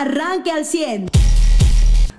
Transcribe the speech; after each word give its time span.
arranque 0.00 0.50
al 0.50 0.64
100. 0.64 1.06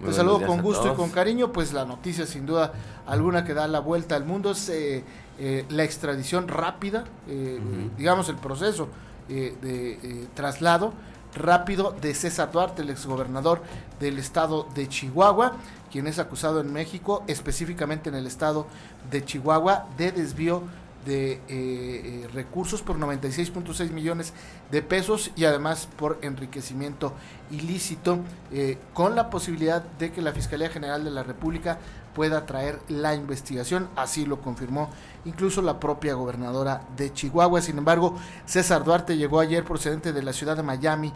Te 0.06 0.14
saludo 0.14 0.46
con 0.46 0.62
gusto 0.62 0.92
y 0.92 0.96
con 0.96 1.10
cariño, 1.10 1.52
pues 1.52 1.74
la 1.74 1.86
noticia 1.86 2.26
sin 2.26 2.46
duda 2.46 2.72
alguna 3.06 3.44
que 3.44 3.54
da 3.54 3.68
la 3.68 3.80
vuelta 3.80 4.16
al 4.16 4.26
mundo 4.26 4.52
es 4.52 4.70
eh, 4.70 5.04
eh, 5.40 5.66
la 5.70 5.84
extradición 5.84 6.48
rápida, 6.48 7.06
eh, 7.28 7.60
digamos 7.98 8.30
el 8.30 8.36
proceso 8.36 8.88
de 9.28 10.28
traslado 10.36 10.94
rápido 11.36 11.96
de 12.02 12.14
César 12.14 12.52
Duarte, 12.52 12.82
el 12.82 12.90
exgobernador 12.90 13.62
del 14.00 14.20
estado 14.20 14.68
de 14.76 14.88
Chihuahua, 14.88 15.54
quien 15.92 16.08
es 16.08 16.20
acusado 16.20 16.62
en 16.62 16.72
México, 16.72 17.24
específicamente 17.28 18.10
en 18.10 18.16
el 18.16 18.28
estado 18.28 18.68
de 19.10 19.24
Chihuahua, 19.24 19.88
de 19.98 20.12
desvío 20.12 20.64
de 21.08 21.32
eh, 21.32 21.40
eh, 21.48 22.28
recursos 22.34 22.82
por 22.82 23.00
96.6 23.00 23.92
millones 23.92 24.34
de 24.70 24.82
pesos 24.82 25.32
y 25.36 25.46
además 25.46 25.88
por 25.98 26.20
enriquecimiento 26.22 27.14
ilícito, 27.50 28.20
eh, 28.52 28.78
con 28.94 29.16
la 29.16 29.30
posibilidad 29.30 29.82
de 29.82 30.12
que 30.12 30.22
la 30.22 30.34
Fiscalía 30.34 30.70
General 30.70 31.04
de 31.04 31.12
la 31.12 31.24
República 31.24 31.80
pueda 32.14 32.46
traer 32.46 32.80
la 32.90 33.16
investigación, 33.16 33.88
así 33.96 34.26
lo 34.26 34.42
confirmó 34.42 34.90
incluso 35.24 35.62
la 35.62 35.80
propia 35.80 36.14
gobernadora 36.16 36.82
de 36.98 37.14
Chihuahua. 37.14 37.62
Sin 37.62 37.78
embargo, 37.78 38.16
César 38.46 38.84
Duarte 38.84 39.18
llegó 39.18 39.40
ayer 39.40 39.64
procedente 39.64 40.12
de 40.12 40.24
la 40.24 40.34
ciudad 40.34 40.58
de 40.58 40.64
Miami, 40.64 41.14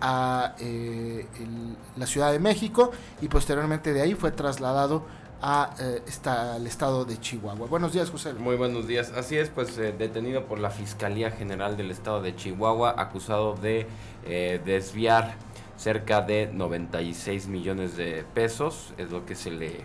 a 0.00 0.54
la 1.98 2.06
Ciudad 2.06 2.32
de 2.32 2.38
México 2.38 2.90
y 3.20 3.28
posteriormente 3.28 3.92
de 3.92 4.00
ahí 4.00 4.14
fue 4.14 4.30
trasladado 4.30 5.04
a, 5.40 5.74
eh, 5.80 6.02
al 6.24 6.66
estado 6.66 7.04
de 7.04 7.18
Chihuahua. 7.20 7.66
Buenos 7.66 7.92
días, 7.92 8.10
José. 8.10 8.34
Muy 8.34 8.56
buenos 8.56 8.86
días. 8.86 9.12
Así 9.16 9.36
es, 9.36 9.50
pues 9.50 9.76
eh, 9.78 9.94
detenido 9.96 10.44
por 10.46 10.58
la 10.58 10.70
Fiscalía 10.70 11.30
General 11.30 11.76
del 11.76 11.90
estado 11.90 12.22
de 12.22 12.34
Chihuahua, 12.34 12.94
acusado 12.96 13.54
de 13.54 13.86
eh, 14.26 14.60
desviar 14.64 15.34
cerca 15.76 16.22
de 16.22 16.50
96 16.52 17.46
millones 17.46 17.96
de 17.96 18.24
pesos, 18.34 18.92
es 18.98 19.10
lo 19.10 19.24
que 19.26 19.36
se 19.36 19.50
le, 19.50 19.80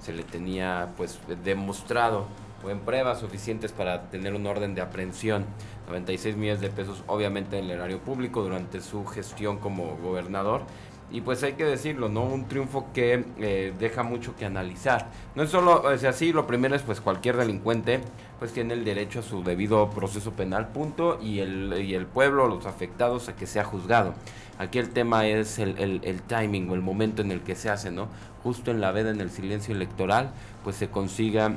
se 0.00 0.12
le 0.14 0.22
tenía 0.22 0.92
pues 0.96 1.18
demostrado 1.44 2.26
o 2.64 2.70
en 2.70 2.80
pruebas 2.80 3.20
suficientes 3.20 3.72
para 3.72 4.08
tener 4.08 4.34
un 4.34 4.46
orden 4.46 4.74
de 4.74 4.80
aprehensión. 4.80 5.44
96 5.88 6.36
millones 6.36 6.60
de 6.60 6.70
pesos 6.70 7.04
obviamente 7.06 7.58
en 7.58 7.66
el 7.66 7.72
erario 7.72 8.00
público 8.00 8.42
durante 8.42 8.80
su 8.80 9.04
gestión 9.04 9.58
como 9.58 9.96
gobernador 9.98 10.62
y 11.10 11.20
pues 11.20 11.42
hay 11.42 11.52
que 11.52 11.64
decirlo, 11.64 12.08
¿no? 12.08 12.24
Un 12.24 12.46
triunfo 12.46 12.86
que 12.92 13.24
eh, 13.38 13.72
deja 13.78 14.02
mucho 14.02 14.34
que 14.36 14.44
analizar. 14.44 15.10
No 15.34 15.44
es 15.44 15.50
solo, 15.50 15.82
o 15.82 15.98
sea, 15.98 16.12
lo 16.32 16.46
primero 16.46 16.74
es 16.74 16.82
pues 16.82 17.00
cualquier 17.00 17.36
delincuente 17.36 18.00
pues 18.38 18.52
tiene 18.52 18.74
el 18.74 18.84
derecho 18.84 19.20
a 19.20 19.22
su 19.22 19.42
debido 19.42 19.88
proceso 19.90 20.32
penal, 20.32 20.68
punto, 20.68 21.18
y 21.22 21.38
el, 21.40 21.74
y 21.80 21.94
el 21.94 22.06
pueblo, 22.06 22.48
los 22.48 22.66
afectados, 22.66 23.28
a 23.28 23.36
que 23.36 23.46
sea 23.46 23.64
juzgado. 23.64 24.14
Aquí 24.58 24.78
el 24.78 24.90
tema 24.90 25.26
es 25.26 25.58
el, 25.58 26.00
el, 26.02 26.22
timing 26.22 26.68
o 26.70 26.74
el 26.74 26.82
momento 26.82 27.22
en 27.22 27.30
el 27.30 27.40
que 27.40 27.54
se 27.54 27.70
hace, 27.70 27.90
¿no? 27.90 28.08
Justo 28.42 28.70
en 28.70 28.80
la 28.80 28.92
veda, 28.92 29.10
en 29.10 29.20
el 29.20 29.30
silencio 29.30 29.74
electoral, 29.74 30.30
pues 30.64 30.76
se 30.76 30.88
consiga 30.88 31.52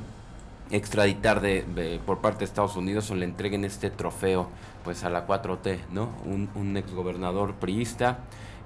extraditar 0.72 1.42
de, 1.42 2.00
por 2.06 2.20
parte 2.20 2.40
de 2.40 2.46
Estados 2.46 2.76
Unidos 2.76 3.10
o 3.12 3.16
le 3.16 3.26
entreguen 3.26 3.66
este 3.66 3.90
trofeo 3.90 4.50
pues 4.84 5.04
a 5.04 5.10
la 5.10 5.28
4T, 5.28 5.80
¿no? 5.92 6.10
Un, 6.26 6.50
un 6.56 6.78
exgobernador 6.78 7.56
priista 7.56 8.20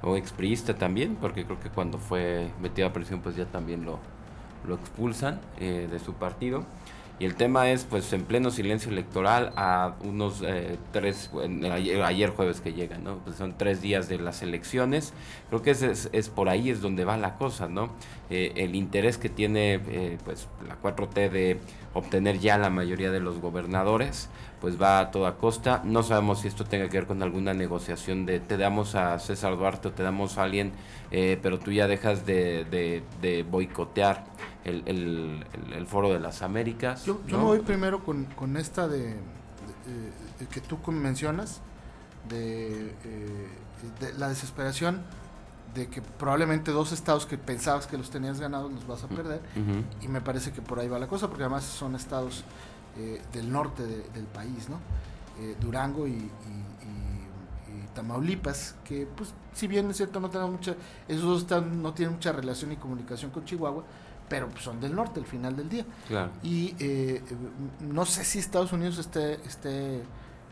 o 0.04 0.16
expriista 0.18 0.76
también, 0.76 1.16
porque 1.16 1.46
creo 1.46 1.60
que 1.60 1.70
cuando 1.70 1.98
fue 1.98 2.50
metido 2.62 2.88
a 2.88 2.94
prisión 2.94 3.22
pues 3.22 3.36
ya 3.36 3.46
también 3.46 3.86
lo, 3.86 4.00
lo 4.68 4.76
expulsan 4.76 5.40
eh, 5.60 5.88
de 5.90 6.00
su 6.00 6.14
partido. 6.14 6.66
Y 7.20 7.26
el 7.26 7.36
tema 7.36 7.70
es, 7.70 7.86
pues, 7.86 8.12
en 8.12 8.24
pleno 8.24 8.50
silencio 8.50 8.92
electoral, 8.92 9.54
a 9.56 9.94
unos 10.04 10.42
eh, 10.42 10.78
tres, 10.92 11.30
ayer, 11.72 12.32
jueves 12.32 12.60
que 12.60 12.74
llegan, 12.74 13.04
¿no? 13.04 13.20
Pues 13.20 13.36
son 13.36 13.56
tres 13.56 13.82
días 13.82 14.10
de 14.10 14.18
las 14.18 14.42
elecciones. 14.42 15.14
Creo 15.50 15.62
que 15.62 15.72
es, 15.72 16.10
es, 16.12 16.30
por 16.30 16.50
ahí 16.50 16.72
es 16.72 16.82
donde 16.82 17.06
va 17.06 17.16
la 17.18 17.38
cosa, 17.38 17.70
¿no? 17.70 17.92
Eh, 18.32 18.54
el 18.56 18.74
interés 18.74 19.20
que 19.20 19.30
tiene, 19.30 19.76
eh, 19.76 20.18
pues, 20.26 20.48
la 20.68 20.82
4T 20.82 21.30
de 21.30 21.60
obtener 21.94 22.40
ya 22.40 22.58
la 22.58 22.72
mayoría 22.72 23.12
de 23.12 23.20
los 23.20 23.40
gobernadores, 23.40 24.30
pues 24.64 24.82
va 24.82 25.02
a 25.02 25.12
toda 25.12 25.36
costa. 25.36 25.82
No 25.84 26.04
sabemos 26.04 26.40
si 26.40 26.48
esto 26.48 26.64
tenga 26.64 26.88
que 26.88 26.98
ver 26.98 27.06
con 27.06 27.22
alguna 27.22 27.54
negociación 27.54 28.26
de 28.26 28.40
te 28.40 28.56
damos 28.56 28.96
a 28.96 29.20
César 29.20 29.58
Duarte 29.58 29.90
o 29.90 29.92
te 29.92 30.04
damos 30.04 30.38
a 30.38 30.44
alguien, 30.44 30.72
pero 31.12 31.60
tú 31.60 31.74
ya 31.74 31.86
dejas 31.86 32.26
de, 32.26 32.64
de, 32.72 33.04
de 33.22 33.44
boicotear 33.44 34.24
el, 34.64 35.44
el, 35.76 35.86
Foro 35.86 36.14
de 36.14 36.22
las 36.22 36.42
Américas. 36.44 37.04
Yo, 37.04 37.20
me 37.28 37.36
voy 37.40 37.60
primero 37.60 38.06
con, 38.06 38.24
con 38.24 38.56
esta 38.56 38.88
de, 38.88 39.18
que 40.50 40.62
tú 40.62 40.80
mencionas, 40.94 41.60
de, 42.30 42.88
eh, 43.04 43.48
de, 44.00 44.14
la 44.14 44.30
desesperación 44.30 45.02
de 45.76 45.88
que 45.88 46.02
probablemente 46.02 46.72
dos 46.72 46.94
estados 46.94 47.26
que 47.26 47.38
pensabas 47.38 47.86
que 47.86 47.98
los 47.98 48.10
tenías 48.12 48.40
ganados 48.40 48.72
los 48.72 48.88
vas 48.88 49.04
a 49.04 49.10
perder 49.10 49.42
y 50.02 50.08
me 50.08 50.22
parece 50.22 50.54
que 50.54 50.62
por 50.62 50.80
ahí 50.80 50.88
va 50.88 51.00
la 51.00 51.08
cosa 51.08 51.28
porque 51.28 51.44
además 51.44 51.66
son 51.66 51.96
estados 51.96 52.46
eh, 52.98 53.22
del 53.32 53.52
norte 53.52 53.84
del 53.84 54.26
país, 54.26 54.70
¿no? 54.70 54.78
Eh, 55.40 55.56
Durango 55.60 56.08
y, 56.08 56.12
y, 56.12 56.30
Tamaulipas, 57.96 58.76
que 58.84 59.06
pues 59.06 59.34
si 59.54 59.68
bien 59.68 59.90
es 59.92 59.98
cierto 59.98 60.20
no 60.20 60.30
tenemos 60.30 60.52
mucha, 60.52 60.76
esos 61.08 61.24
dos 61.24 61.42
estados 61.42 61.68
no 61.68 61.94
tienen 61.94 62.16
mucha 62.16 62.32
relación 62.32 62.72
y 62.72 62.76
comunicación 62.76 63.30
con 63.30 63.46
Chihuahua, 63.46 63.84
pero 64.30 64.50
son 64.58 64.80
del 64.80 64.96
norte 64.96 65.20
al 65.20 65.26
final 65.26 65.56
del 65.56 65.70
día. 65.70 65.86
Y 66.42 66.76
eh, 66.80 67.22
no 67.82 68.06
sé 68.06 68.24
si 68.24 68.40
Estados 68.40 68.74
Unidos 68.74 68.98
esté, 68.98 69.36
esté 69.46 70.02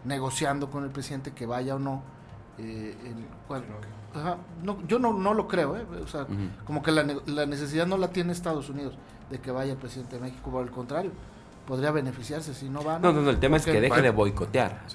negociando 0.06 0.70
con 0.70 0.84
el 0.84 0.92
presidente 0.92 1.32
que 1.32 1.46
vaya 1.46 1.76
o 1.76 1.80
no. 1.80 2.04
Eh, 2.58 2.96
yo 4.88 5.00
no, 5.00 5.14
no 5.14 5.34
lo 5.34 5.48
creo, 5.48 5.78
eh, 5.78 5.86
o 6.04 6.08
sea, 6.08 6.28
como 6.66 6.84
que 6.84 6.92
la, 6.92 7.04
la, 7.26 7.46
necesidad 7.46 7.88
no 7.88 7.98
la 7.98 8.10
tiene 8.10 8.34
Estados 8.34 8.70
Unidos 8.70 8.94
de 9.30 9.40
que 9.40 9.52
vaya 9.52 9.72
el 9.72 9.78
presidente 9.78 10.18
de 10.18 10.22
México, 10.22 10.52
por 10.52 10.64
el 10.64 10.72
contrario, 10.72 11.12
podría 11.66 11.92
beneficiarse 11.92 12.54
si 12.54 12.70
no 12.70 12.84
va. 12.84 13.00
No, 13.00 13.12
no, 13.14 13.22
no 13.22 13.30
el 13.30 13.40
tema 13.40 13.58
es 13.58 13.66
que 13.66 13.80
deje 13.80 14.02
de 14.02 14.10
boicotear. 14.10 14.86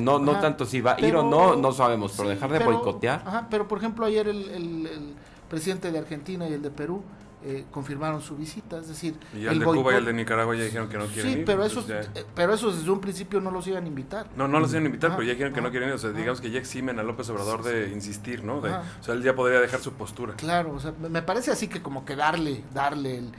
no 0.00 0.18
no 0.18 0.40
tanto 0.40 0.64
si 0.64 0.80
va 0.80 0.94
a 0.94 1.00
ir 1.00 1.14
o 1.16 1.22
no, 1.22 1.56
no 1.56 1.72
sabemos, 1.72 2.14
pero 2.16 2.28
dejar 2.28 2.52
de 2.52 2.64
boicotear. 2.64 3.22
Ajá, 3.24 3.46
pero 3.50 3.68
por 3.68 3.78
ejemplo 3.78 4.06
ayer 4.06 4.28
el, 4.28 4.48
el, 4.50 4.86
el 4.86 5.14
presidente 5.48 5.92
de 5.92 5.98
Argentina 5.98 6.48
y 6.48 6.52
el 6.54 6.62
de 6.62 6.70
Perú 6.70 7.02
eh, 7.44 7.64
confirmaron 7.72 8.22
su 8.22 8.36
visita, 8.36 8.78
es 8.78 8.86
decir... 8.86 9.16
Y 9.34 9.46
el, 9.46 9.58
de 9.58 9.64
Cuba 9.64 9.92
y 9.92 9.96
el 9.96 10.04
de 10.04 10.12
Nicaragua 10.12 10.54
ya 10.54 10.62
dijeron 10.62 10.88
que 10.88 10.96
no 10.96 11.06
quieren 11.06 11.32
ir. 11.32 11.38
Sí, 11.38 11.42
pero, 11.44 11.64
esos, 11.64 11.90
eh, 11.90 12.08
pero 12.36 12.54
esos 12.54 12.78
desde 12.78 12.90
un 12.92 13.00
principio 13.00 13.40
no 13.40 13.50
los 13.50 13.66
iban 13.66 13.82
a 13.82 13.86
invitar. 13.88 14.28
No, 14.36 14.46
no 14.46 14.60
los 14.60 14.70
iban 14.70 14.84
a 14.84 14.86
invitar, 14.86 15.10
pero 15.10 15.24
ya 15.24 15.32
dijeron 15.32 15.52
que 15.52 15.60
no 15.60 15.70
quieren 15.70 15.88
ir. 15.88 15.96
O 15.96 15.98
sea, 15.98 16.10
digamos 16.10 16.40
que 16.40 16.52
ya 16.52 16.60
eximen 16.60 17.00
a 17.00 17.02
López 17.02 17.28
Obrador 17.30 17.64
de 17.64 17.90
insistir, 17.90 18.44
¿no? 18.44 18.60
De, 18.60 18.70
o 18.70 18.82
sea, 19.00 19.14
él 19.14 19.24
ya 19.24 19.34
podría 19.34 19.60
dejar 19.60 19.80
su 19.80 19.92
postura. 19.94 20.34
Claro, 20.34 20.72
o 20.72 20.78
sea, 20.78 20.92
me 21.00 21.22
parece 21.22 21.50
así 21.50 21.66
que 21.66 21.82
como 21.82 22.04
que 22.04 22.14
darle, 22.14 22.62
darle 22.72 23.18
el, 23.18 23.32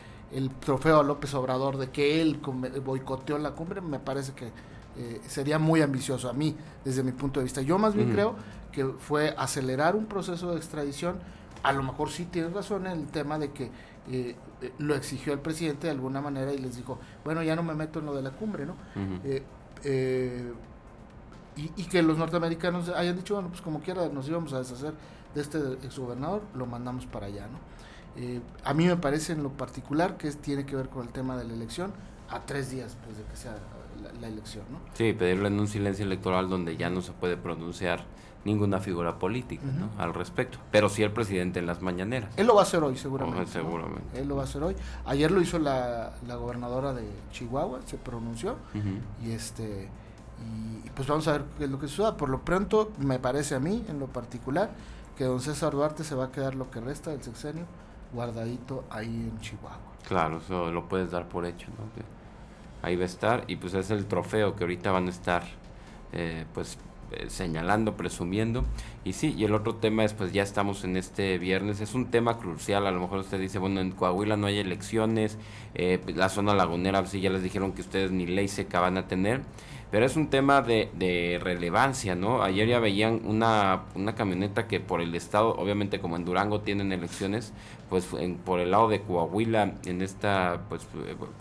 trofeo 0.60 1.00
a 1.00 1.04
López 1.04 1.34
Obrador 1.34 1.78
de 1.78 1.90
que 1.90 2.22
él 2.22 2.40
boicoteó 2.84 3.38
la 3.38 3.52
cumbre, 3.52 3.82
me 3.82 4.00
parece 4.00 4.34
que 4.34 4.52
eh, 4.98 5.22
sería 5.28 5.60
muy 5.60 5.82
ambicioso 5.82 6.30
a 6.30 6.34
mí, 6.34 6.56
desde 6.84 7.04
mi 7.04 7.12
punto 7.12 7.40
de 7.40 7.46
vista. 7.46 7.62
Yo 7.62 7.78
más 7.78 7.94
bien 7.96 8.12
creo 8.12 8.36
que 8.72 8.86
fue 8.86 9.34
acelerar 9.38 9.96
un 9.96 10.06
proceso 10.06 10.52
de 10.52 10.58
extradición. 10.58 11.20
A 11.62 11.72
lo 11.72 11.84
mejor 11.84 12.10
sí 12.10 12.26
tienes 12.26 12.54
razón 12.54 12.88
en 12.88 13.00
el 13.00 13.08
tema 13.08 13.40
de 13.40 13.52
que 13.52 13.72
eh, 14.12 14.36
eh, 14.62 14.74
lo 14.80 14.96
exigió 14.96 15.32
el 15.32 15.40
presidente 15.40 15.88
de 15.88 15.92
alguna 15.92 16.20
manera 16.20 16.52
y 16.52 16.58
les 16.58 16.76
dijo, 16.76 17.00
bueno, 17.24 17.42
ya 17.42 17.56
no 17.56 17.64
me 17.64 17.74
meto 17.74 18.00
en 18.00 18.06
lo 18.06 18.14
de 18.14 18.22
la 18.22 18.32
cumbre, 18.32 18.66
¿no? 18.66 18.76
Eh, 19.86 20.54
y, 21.56 21.84
que 21.86 22.02
los 22.02 22.18
norteamericanos 22.18 22.90
hayan 22.90 23.16
dicho, 23.16 23.36
bueno, 23.36 23.50
pues 23.50 23.62
como 23.62 23.80
quiera 23.80 24.10
nos 24.10 24.28
íbamos 24.28 24.52
a 24.54 24.60
deshacer 24.60 24.94
de 25.36 25.42
este 25.42 25.60
exgobernador, 25.84 26.42
lo 26.56 26.66
mandamos 26.66 27.06
para 27.06 27.28
allá, 27.28 27.48
¿no? 27.48 27.60
A 28.64 28.74
mí 28.74 28.86
me 28.86 28.98
parece 28.98 29.34
en 29.34 29.44
lo 29.44 29.50
particular 29.50 30.18
que 30.18 30.28
es, 30.28 30.38
tiene 30.38 30.66
que 30.66 30.76
ver 30.76 30.90
con 30.90 31.06
el 31.06 31.12
tema 31.12 31.36
de 31.38 31.46
la 31.46 31.54
elección 31.54 31.94
a 32.30 32.42
tres 32.42 32.70
días 32.72 32.98
pues, 33.06 33.18
de 33.18 33.24
que 33.24 33.36
sea 33.36 33.56
la, 34.20 34.28
elección, 34.28 34.66
¿no? 34.72 34.80
Sí, 34.94 35.14
pedirle 35.14 35.48
en 35.48 35.60
un 35.60 35.68
silencio 35.68 36.06
electoral 36.06 36.50
donde 36.50 36.78
ya 36.78 36.90
no 36.90 37.02
se 37.02 37.12
puede 37.12 37.38
pronunciar 37.38 38.04
ninguna 38.46 38.80
figura 38.80 39.20
política 39.20 39.64
al 39.98 40.14
respecto, 40.14 40.58
pero 40.70 40.90
sí 40.90 41.02
el 41.02 41.12
presidente 41.12 41.60
en 41.60 41.66
las 41.66 41.82
mañaneras. 41.82 42.30
Él 42.36 42.48
lo 42.48 42.56
va 42.56 42.62
a 42.62 42.64
hacer 42.64 42.84
hoy 42.84 42.98
seguramente. 42.98 43.52
seguramente. 43.52 44.20
Él 44.20 44.28
lo 44.28 44.36
va 44.36 44.42
a 44.42 44.46
hacer 44.46 44.62
hoy. 44.64 44.76
Ayer 45.06 45.32
lo 45.32 45.42
hizo 45.42 45.60
la, 45.60 46.14
la 46.28 46.36
gobernadora 46.36 46.94
de 46.94 47.08
Chihuahua, 47.32 47.80
se 47.86 47.98
pronunció 47.98 48.58
y 49.24 49.32
este 49.32 49.90
y, 50.84 50.90
pues 50.90 51.08
vamos 51.08 51.28
a 51.28 51.34
ver 51.34 51.44
qué 51.58 51.64
es 51.66 51.70
lo 51.70 51.80
que 51.80 51.88
suceda. 51.88 52.18
Por 52.18 52.30
lo 52.30 52.42
pronto 52.42 52.92
me 53.00 53.20
parece 53.20 53.56
a 53.56 53.60
mí 53.60 53.86
en 53.88 54.00
lo 54.00 54.08
particular 54.08 54.72
que 55.18 55.24
don 55.24 55.40
César 55.40 55.72
Duarte 55.72 56.04
se 56.04 56.16
va 56.16 56.26
a 56.26 56.32
quedar 56.32 56.56
lo 56.56 56.70
que 56.70 56.82
resta 56.82 57.12
del 57.12 57.24
sexenio 57.24 57.66
guardadito 58.14 58.86
ahí 58.90 59.08
en 59.08 59.40
Chihuahua. 59.40 59.80
Claro, 60.08 60.38
eso 60.38 60.72
lo 60.72 60.88
puedes 60.88 61.12
dar 61.12 61.28
por 61.28 61.46
hecho, 61.46 61.68
¿no? 61.72 62.04
ahí 62.82 62.98
va 62.98 63.04
a 63.04 63.06
estar 63.06 63.46
y 63.48 63.56
pues 63.56 63.74
es 63.74 63.92
el 63.92 64.06
trofeo 64.08 64.56
que 64.56 64.66
ahorita 64.66 64.92
van 64.92 65.08
a 65.08 65.10
estar 65.10 65.44
eh, 66.12 66.46
pues 66.54 66.78
eh, 67.12 67.30
señalando, 67.30 67.96
presumiendo. 67.96 68.66
Y 69.04 69.14
sí, 69.14 69.34
y 69.38 69.44
el 69.44 69.54
otro 69.54 69.76
tema 69.76 70.04
es, 70.04 70.14
pues 70.14 70.32
ya 70.32 70.44
estamos 70.44 70.84
en 70.84 70.98
este 70.98 71.38
viernes, 71.38 71.82
es 71.82 71.94
un 71.94 72.12
tema 72.12 72.38
crucial, 72.38 72.88
a 72.88 72.92
lo 72.92 73.00
mejor 73.02 73.20
usted 73.20 73.40
dice, 73.40 73.60
bueno, 73.60 73.82
en 73.82 73.92
Coahuila 73.92 74.38
no 74.38 74.48
hay 74.48 74.60
elecciones, 74.60 75.38
eh, 75.76 76.00
la 76.16 76.30
zona 76.30 76.56
lagunera, 76.56 77.06
sí, 77.06 77.20
ya 77.22 77.30
les 77.30 77.44
dijeron 77.44 77.74
que 77.74 77.82
ustedes 77.82 78.12
ni 78.12 78.26
ley 78.26 78.48
seca 78.48 78.80
van 78.80 78.98
a 78.98 79.08
tener, 79.08 79.42
pero 79.94 80.08
es 80.08 80.16
un 80.16 80.32
tema 80.32 80.64
de, 80.64 80.90
de 80.96 81.40
relevancia, 81.40 82.16
¿no? 82.16 82.42
Ayer 82.42 82.68
ya 82.68 82.80
veían 82.80 83.22
una, 83.26 83.84
una 83.94 84.16
camioneta 84.16 84.68
que 84.68 84.80
por 84.80 85.02
el 85.02 85.14
estado, 85.14 85.50
obviamente 85.56 86.00
como 86.00 86.16
en 86.16 86.26
Durango 86.26 86.62
tienen 86.62 86.92
elecciones, 86.92 87.54
pues 87.92 88.08
en, 88.18 88.38
por 88.38 88.60
el 88.60 88.72
lado 88.72 88.90
de 88.90 89.02
Coahuila, 89.02 89.76
en 89.86 90.02
esta, 90.02 90.62
pues 90.68 90.88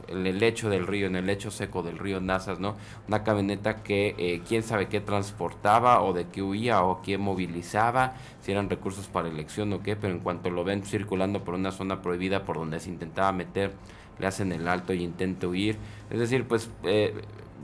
en 0.09 0.27
el 0.27 0.39
lecho 0.39 0.69
del 0.69 0.87
río, 0.87 1.07
en 1.07 1.17
el 1.17 1.25
lecho 1.25 1.51
seco 1.51 1.83
del 1.83 1.99
río 1.99 2.21
Nazas, 2.21 2.61
¿no? 2.61 2.77
Una 3.09 3.25
camioneta 3.25 3.83
que 3.83 4.15
eh, 4.19 4.43
quién 4.47 4.63
sabe 4.63 4.87
qué 4.89 5.01
transportaba 5.01 6.03
o 6.03 6.13
de 6.13 6.27
qué 6.27 6.43
huía 6.43 6.83
o 6.83 7.01
qué 7.01 7.17
movilizaba, 7.17 8.17
si 8.43 8.53
eran 8.53 8.69
recursos 8.69 9.07
para 9.07 9.29
elección 9.29 9.73
o 9.73 9.83
qué, 9.83 9.97
pero 9.97 10.13
en 10.13 10.21
cuanto 10.21 10.51
lo 10.51 10.63
ven 10.63 10.85
circulando 10.85 11.43
por 11.43 11.55
una 11.55 11.73
zona 11.73 12.03
prohibida 12.03 12.45
por 12.45 12.59
donde 12.59 12.81
se 12.81 12.91
intentaba 12.91 13.33
meter, 13.33 13.73
le 14.19 14.27
hacen 14.27 14.53
el 14.53 14.69
alto 14.69 14.93
y 14.93 15.03
intenta 15.03 15.49
huir. 15.49 15.79
Es 16.11 16.19
decir, 16.19 16.47
pues 16.47 16.71
eh, 16.85 17.15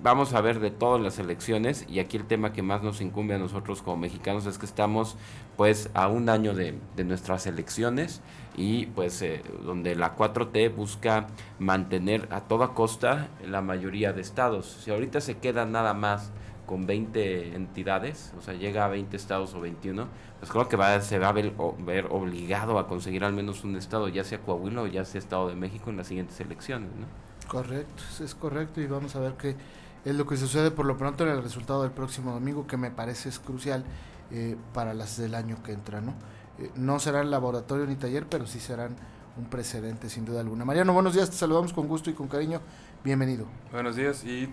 vamos 0.03 0.33
a 0.35 0.41
ver 0.41 0.61
de 0.61 0.71
todas 0.71 1.01
las 1.01 1.19
elecciones 1.19 1.85
y 1.89 1.99
aquí 1.99 2.17
el 2.17 2.25
tema 2.25 2.53
que 2.53 2.63
más 2.63 2.83
nos 2.83 3.01
incumbe 3.01 3.35
a 3.35 3.39
nosotros 3.39 3.83
como 3.83 3.97
mexicanos 3.97 4.47
es 4.47 4.59
que 4.59 4.67
estamos 4.67 5.17
pues 5.57 5.91
a 5.95 6.09
un 6.09 6.29
año 6.29 6.55
de, 6.55 6.79
nuestras 7.05 7.47
elecciones 7.47 8.21
y 8.57 8.87
pues 8.87 9.23
eh, 9.23 9.43
donde 9.65 9.95
la 9.97 10.17
4T 10.17 10.75
busca 10.75 11.27
mantener 11.59 12.29
a 12.31 12.43
toda 12.43 12.75
costa 12.75 13.29
la 13.45 13.61
mayoría 13.61 14.13
de 14.13 14.21
estados. 14.21 14.67
Si 14.85 14.91
ahorita 14.91 15.21
se 15.21 15.39
queda 15.39 15.65
nada 15.65 15.95
más 15.95 16.31
con 16.67 16.87
20 16.87 17.55
entidades, 17.55 18.35
o 18.39 18.43
sea, 18.43 18.55
llega 18.55 18.85
a 18.85 18.89
20 18.89 19.17
estados 19.17 19.55
o 19.55 19.61
21, 19.61 20.07
pues 20.39 20.53
creo 20.53 20.69
que 20.69 20.77
va, 20.77 21.01
se 21.01 21.19
va 21.19 21.29
a 21.29 21.33
ver, 21.33 21.55
ver, 21.79 22.07
obligado 22.11 22.79
a 22.79 22.87
conseguir 22.87 23.25
al 23.25 23.33
menos 23.33 23.65
un 23.65 23.75
estado, 23.77 24.09
ya 24.09 24.23
sea 24.23 24.41
Coahuila 24.41 24.83
o 24.83 24.87
ya 24.87 25.05
sea 25.05 25.19
Estado 25.19 25.49
de 25.49 25.55
México 25.55 25.89
en 25.91 25.97
las 25.97 26.09
siguientes 26.09 26.39
elecciones, 26.41 26.91
¿no? 26.95 27.07
Correcto, 27.49 28.03
es 28.23 28.35
correcto 28.35 28.83
y 28.83 28.87
vamos 28.87 29.17
a 29.17 29.21
ver 29.21 29.33
qué 29.33 29.57
es 30.05 30.15
lo 30.15 30.27
que 30.27 30.37
sucede 30.37 30.71
por 30.71 30.87
lo 30.87 30.97
pronto 30.97 31.25
en 31.25 31.31
el 31.31 31.43
resultado 31.43 31.83
del 31.83 31.93
próximo 31.93 32.33
domingo, 32.33 32.67
que 32.67 32.77
me 32.77 32.91
parece 32.91 33.29
es 33.29 33.39
crucial 33.39 33.85
eh, 34.31 34.57
para 34.75 34.95
las 34.95 35.17
del 35.17 35.35
año 35.35 35.63
que 35.63 35.73
entra, 35.73 36.01
¿no? 36.01 36.15
Eh, 36.59 36.71
no 36.77 36.99
serán 36.99 37.31
laboratorio 37.31 37.87
ni 37.87 37.97
taller, 37.97 38.27
pero 38.29 38.47
sí 38.47 38.61
serán 38.61 38.97
un 39.37 39.47
precedente 39.47 40.09
sin 40.09 40.25
duda 40.25 40.41
alguna. 40.41 40.65
Mariano, 40.65 40.93
buenos 40.93 41.15
días, 41.15 41.31
te 41.31 41.37
saludamos 41.37 41.73
con 41.73 41.89
gusto 41.89 42.11
y 42.11 42.15
con 42.15 42.29
cariño, 42.29 42.61
bienvenido. 43.05 43.47
Buenos 43.73 43.97
días 43.97 44.25
y 44.25 44.49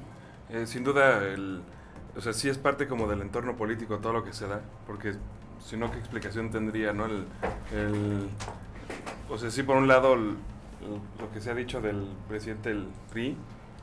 eh, 0.50 0.68
sin 0.68 0.84
duda 0.84 1.24
el, 1.24 1.62
o 2.16 2.22
sea, 2.22 2.34
sí 2.34 2.50
es 2.50 2.58
parte 2.58 2.88
como 2.88 3.08
del 3.08 3.22
entorno 3.22 3.56
político 3.56 3.98
todo 3.98 4.14
lo 4.14 4.24
que 4.24 4.34
se 4.34 4.48
da, 4.48 4.62
porque 4.86 5.16
si 5.64 5.78
no, 5.78 5.92
¿qué 5.92 5.98
explicación 5.98 6.52
tendría, 6.52 6.94
no? 6.94 7.06
El, 7.06 8.30
o 9.30 9.38
sea, 9.38 9.50
sí, 9.50 9.64
por 9.64 9.78
un 9.78 9.88
lado, 9.88 10.16
lo 10.16 11.32
que 11.34 11.42
se 11.42 11.50
ha 11.50 11.56
dicho 11.56 11.82
del 11.82 12.08
presidente 12.28 12.70
del 12.70 12.88
PRI, 13.12 13.36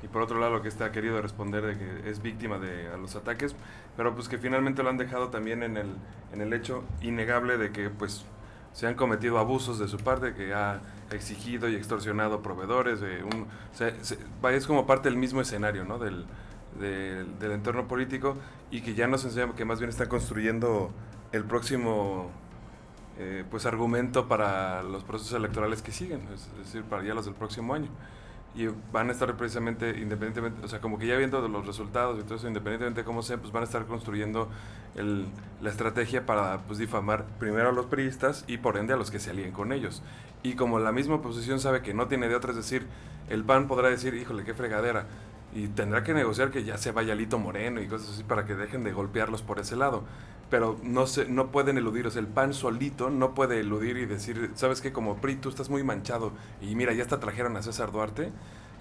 y 0.02 0.08
por 0.08 0.22
otro 0.22 0.38
lado 0.40 0.52
lo 0.52 0.62
que 0.62 0.68
está 0.68 0.90
querido 0.90 1.20
responder 1.22 1.64
de 1.64 1.78
que 1.78 2.10
es 2.10 2.20
víctima 2.20 2.58
de 2.58 2.88
a 2.88 2.96
los 2.96 3.14
ataques, 3.14 3.54
pero 3.96 4.14
pues 4.14 4.28
que 4.28 4.38
finalmente 4.38 4.82
lo 4.82 4.90
han 4.90 4.98
dejado 4.98 5.28
también 5.28 5.62
en 5.62 5.76
el, 5.76 5.94
en 6.32 6.40
el 6.40 6.52
hecho 6.52 6.84
innegable 7.00 7.56
de 7.56 7.70
que 7.70 7.88
pues 7.88 8.24
se 8.72 8.86
han 8.86 8.94
cometido 8.94 9.38
abusos 9.38 9.78
de 9.78 9.86
su 9.86 9.98
parte, 9.98 10.34
que 10.34 10.54
ha 10.54 10.80
exigido 11.10 11.68
y 11.68 11.76
extorsionado 11.76 12.42
proveedores, 12.42 13.00
de 13.00 13.22
un, 13.22 13.46
es 14.50 14.66
como 14.66 14.86
parte 14.86 15.08
del 15.08 15.18
mismo 15.18 15.40
escenario 15.40 15.84
¿no? 15.84 15.98
del, 15.98 16.26
del, 16.80 17.52
entorno 17.52 17.86
político 17.86 18.36
y 18.70 18.80
que 18.80 18.94
ya 18.94 19.06
nos 19.06 19.24
enseña 19.24 19.54
que 19.54 19.64
más 19.64 19.78
bien 19.78 19.90
están 19.90 20.08
construyendo 20.08 20.90
el 21.32 21.44
próximo 21.44 22.30
eh, 23.18 23.44
pues 23.50 23.66
argumento 23.66 24.26
para 24.26 24.82
los 24.82 25.04
procesos 25.04 25.34
electorales 25.34 25.82
que 25.82 25.92
siguen, 25.92 26.26
es 26.34 26.48
decir, 26.56 26.82
para 26.84 27.04
ya 27.04 27.12
los 27.14 27.26
del 27.26 27.34
próximo 27.34 27.74
año 27.74 27.90
y 28.54 28.68
van 28.92 29.08
a 29.08 29.12
estar 29.12 29.34
precisamente 29.36 29.88
independientemente, 29.98 30.64
o 30.64 30.68
sea, 30.68 30.80
como 30.80 30.98
que 30.98 31.06
ya 31.06 31.16
viendo 31.16 31.46
los 31.48 31.66
resultados 31.66 32.18
y 32.20 32.22
todo 32.22 32.34
eso, 32.34 32.48
independientemente 32.48 33.00
de 33.00 33.04
cómo 33.04 33.22
sea, 33.22 33.38
pues 33.38 33.50
van 33.50 33.62
a 33.62 33.64
estar 33.64 33.86
construyendo 33.86 34.48
la 34.94 35.70
estrategia 35.70 36.26
para 36.26 36.58
pues, 36.66 36.78
difamar 36.78 37.24
primero 37.38 37.70
a 37.70 37.72
los 37.72 37.86
periodistas 37.86 38.44
y 38.46 38.58
por 38.58 38.76
ende 38.76 38.92
a 38.92 38.96
los 38.96 39.10
que 39.10 39.20
se 39.20 39.30
alíen 39.30 39.52
con 39.52 39.72
ellos. 39.72 40.02
Y 40.42 40.54
como 40.54 40.78
la 40.80 40.92
misma 40.92 41.16
oposición 41.16 41.60
sabe 41.60 41.82
que 41.82 41.94
no 41.94 42.08
tiene 42.08 42.28
de 42.28 42.34
otra, 42.34 42.50
es 42.50 42.56
decir, 42.56 42.86
el 43.30 43.44
PAN 43.44 43.68
podrá 43.68 43.88
decir, 43.88 44.14
híjole, 44.14 44.44
qué 44.44 44.52
fregadera, 44.52 45.06
y 45.54 45.68
tendrá 45.68 46.02
que 46.02 46.14
negociar 46.14 46.50
que 46.50 46.64
ya 46.64 46.78
se 46.78 46.92
vaya 46.92 47.14
Lito 47.14 47.38
Moreno 47.38 47.80
y 47.80 47.88
cosas 47.88 48.10
así 48.10 48.24
para 48.24 48.44
que 48.44 48.54
dejen 48.54 48.84
de 48.84 48.92
golpearlos 48.92 49.42
por 49.42 49.58
ese 49.58 49.76
lado 49.76 50.04
pero 50.52 50.78
no 50.82 51.06
se, 51.06 51.24
no 51.24 51.50
pueden 51.50 51.78
eludir, 51.78 52.06
el 52.14 52.26
PAN 52.26 52.52
solito 52.52 53.08
no 53.08 53.34
puede 53.34 53.60
eludir 53.60 53.96
y 53.96 54.04
decir, 54.04 54.50
¿sabes 54.54 54.82
qué? 54.82 54.92
Como 54.92 55.16
PRI, 55.16 55.36
tú 55.36 55.48
estás 55.48 55.70
muy 55.70 55.82
manchado 55.82 56.30
y 56.60 56.74
mira, 56.74 56.92
ya 56.92 57.02
hasta 57.04 57.18
trajeron 57.18 57.56
a 57.56 57.62
César 57.62 57.90
Duarte, 57.90 58.30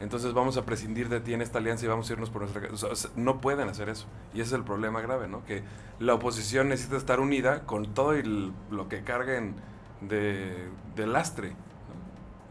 entonces 0.02 0.34
vamos 0.34 0.58
a 0.58 0.66
prescindir 0.66 1.08
de 1.08 1.22
ti 1.22 1.34
en 1.34 1.42
esta 1.42 1.60
alianza 1.60 1.86
y 1.86 1.88
vamos 1.88 2.10
a 2.10 2.14
irnos 2.14 2.30
por 2.30 2.42
nuestra... 2.42 2.68
O 2.68 2.94
no 3.16 3.40
pueden 3.40 3.70
hacer 3.70 3.88
eso. 3.88 4.06
Y 4.34 4.42
ese 4.42 4.50
es 4.50 4.54
el 4.54 4.66
problema 4.66 5.00
grave, 5.00 5.30
¿no? 5.30 5.46
Que 5.46 5.64
la 6.00 6.16
oposición 6.16 6.68
necesita 6.68 6.98
estar 6.98 7.22
unida 7.22 7.62
con 7.62 7.94
todo 7.94 8.16
lo 8.70 8.90
que 8.90 9.06
carguen 9.06 9.56
de, 10.02 10.68
de 10.98 11.08
lastre. 11.08 11.54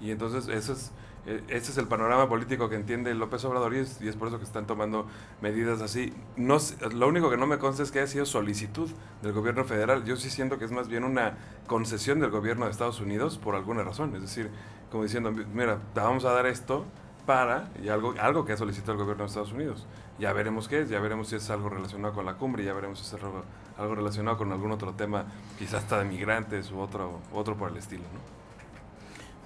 Y 0.00 0.12
entonces 0.12 0.48
eso 0.48 0.72
es 0.72 0.92
ese 1.26 1.72
es 1.72 1.78
el 1.78 1.86
panorama 1.86 2.28
político 2.28 2.68
que 2.68 2.76
entiende 2.76 3.14
López 3.14 3.44
Obrador 3.44 3.74
y 3.74 3.78
es, 3.78 4.16
por 4.18 4.28
eso 4.28 4.38
que 4.38 4.44
están 4.44 4.66
tomando 4.66 5.06
medidas 5.40 5.82
así. 5.82 6.12
No, 6.36 6.56
lo 6.92 7.08
único 7.08 7.30
que 7.30 7.36
no 7.36 7.46
me 7.46 7.58
consta 7.58 7.82
es 7.82 7.90
que 7.90 7.98
haya 7.98 8.08
sido 8.08 8.26
solicitud 8.26 8.90
del 9.22 9.32
gobierno 9.32 9.64
federal. 9.64 10.04
Yo 10.04 10.16
sí 10.16 10.30
siento 10.30 10.58
que 10.58 10.64
es 10.64 10.72
más 10.72 10.88
bien 10.88 11.04
una 11.04 11.36
concesión 11.66 12.20
del 12.20 12.30
gobierno 12.30 12.64
de 12.64 12.70
Estados 12.70 13.00
Unidos 13.00 13.38
por 13.38 13.54
alguna 13.54 13.82
razón. 13.82 14.14
Es 14.14 14.22
decir, 14.22 14.50
como 14.90 15.02
diciendo, 15.02 15.30
mira, 15.30 15.78
te 15.94 16.00
vamos 16.00 16.24
a 16.24 16.32
dar 16.32 16.46
esto 16.46 16.86
para, 17.26 17.70
y 17.82 17.88
algo, 17.88 18.14
algo 18.18 18.44
que 18.44 18.54
ha 18.54 18.56
solicitado 18.56 18.92
el 18.92 18.98
gobierno 18.98 19.24
de 19.24 19.28
Estados 19.28 19.52
Unidos. 19.52 19.86
Ya 20.18 20.32
veremos 20.32 20.68
qué 20.68 20.80
es, 20.80 20.88
ya 20.88 21.00
veremos 21.00 21.28
si 21.28 21.36
es 21.36 21.50
algo 21.50 21.68
relacionado 21.68 22.14
con 22.14 22.26
la 22.26 22.34
cumbre, 22.34 22.64
ya 22.64 22.72
veremos 22.72 22.98
si 22.98 23.04
es 23.06 23.22
algo, 23.22 23.44
algo 23.78 23.94
relacionado 23.94 24.36
con 24.38 24.52
algún 24.52 24.72
otro 24.72 24.94
tema, 24.94 25.26
quizás 25.58 25.82
hasta 25.82 25.98
de 25.98 26.06
migrantes 26.06 26.72
u 26.72 26.80
otro, 26.80 27.20
otro 27.32 27.56
por 27.56 27.70
el 27.70 27.76
estilo, 27.76 28.02
¿no? 28.02 28.39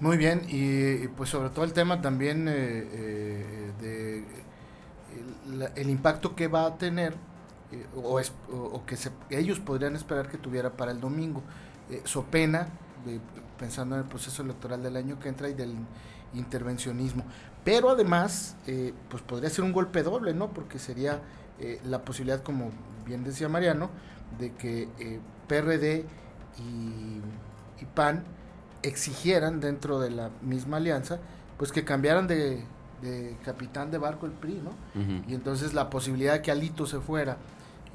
Muy 0.01 0.17
bien, 0.17 0.41
y, 0.49 1.07
pues 1.09 1.29
sobre 1.29 1.49
todo 1.51 1.63
el 1.63 1.71
tema 1.71 2.01
también 2.01 2.49
eh, 2.49 2.53
eh, 2.91 3.71
de 3.79 4.25
el, 5.81 5.89
impacto 5.89 6.35
que 6.35 6.49
va 6.49 6.65
a 6.65 6.77
tener 6.77 7.13
eh, 7.71 7.85
o, 7.95 8.19
es, 8.19 8.33
o, 8.51 8.83
que 8.85 8.97
ellos 9.29 9.61
podrían 9.61 9.95
esperar 9.95 10.27
que 10.27 10.37
tuviera 10.37 10.71
para 10.71 10.91
el 10.91 10.99
domingo. 10.99 11.43
so 12.03 12.23
pena, 12.23 12.67
pensando 13.57 13.95
en 13.95 14.01
el 14.01 14.07
proceso 14.07 14.43
electoral 14.43 14.83
del 14.83 14.97
año 14.97 15.17
que 15.17 15.29
entra 15.29 15.47
y 15.47 15.53
del 15.53 15.73
intervencionismo. 16.33 17.23
Pero 17.63 17.89
además, 17.89 18.57
pues 19.09 19.23
podría 19.23 19.49
ser 19.49 19.63
un 19.63 19.71
golpe 19.71 20.03
doble, 20.03 20.33
¿no? 20.33 20.51
Porque 20.51 20.77
sería 20.77 21.21
la 21.85 22.03
posibilidad, 22.03 22.43
como 22.43 22.71
bien 23.05 23.23
decía 23.23 23.47
Mariano, 23.47 23.89
de 24.39 24.51
que 24.53 24.89
PRD 25.47 26.05
y 26.59 27.85
PAN 27.93 28.25
exigieran 28.87 29.59
dentro 29.59 29.99
de 29.99 30.11
la 30.11 30.29
misma 30.41 30.77
alianza, 30.77 31.19
pues 31.57 31.71
que 31.71 31.83
cambiaran 31.83 32.27
de, 32.27 32.63
capitán 33.43 33.91
de 33.91 33.97
barco 33.97 34.25
el 34.25 34.31
PRI, 34.31 34.61
¿no? 34.63 34.71
Y 35.27 35.33
entonces 35.33 35.73
la 35.73 35.89
posibilidad 35.89 36.33
de 36.33 36.41
que 36.41 36.51
Alito 36.51 36.85
se 36.85 36.99
fuera 36.99 37.37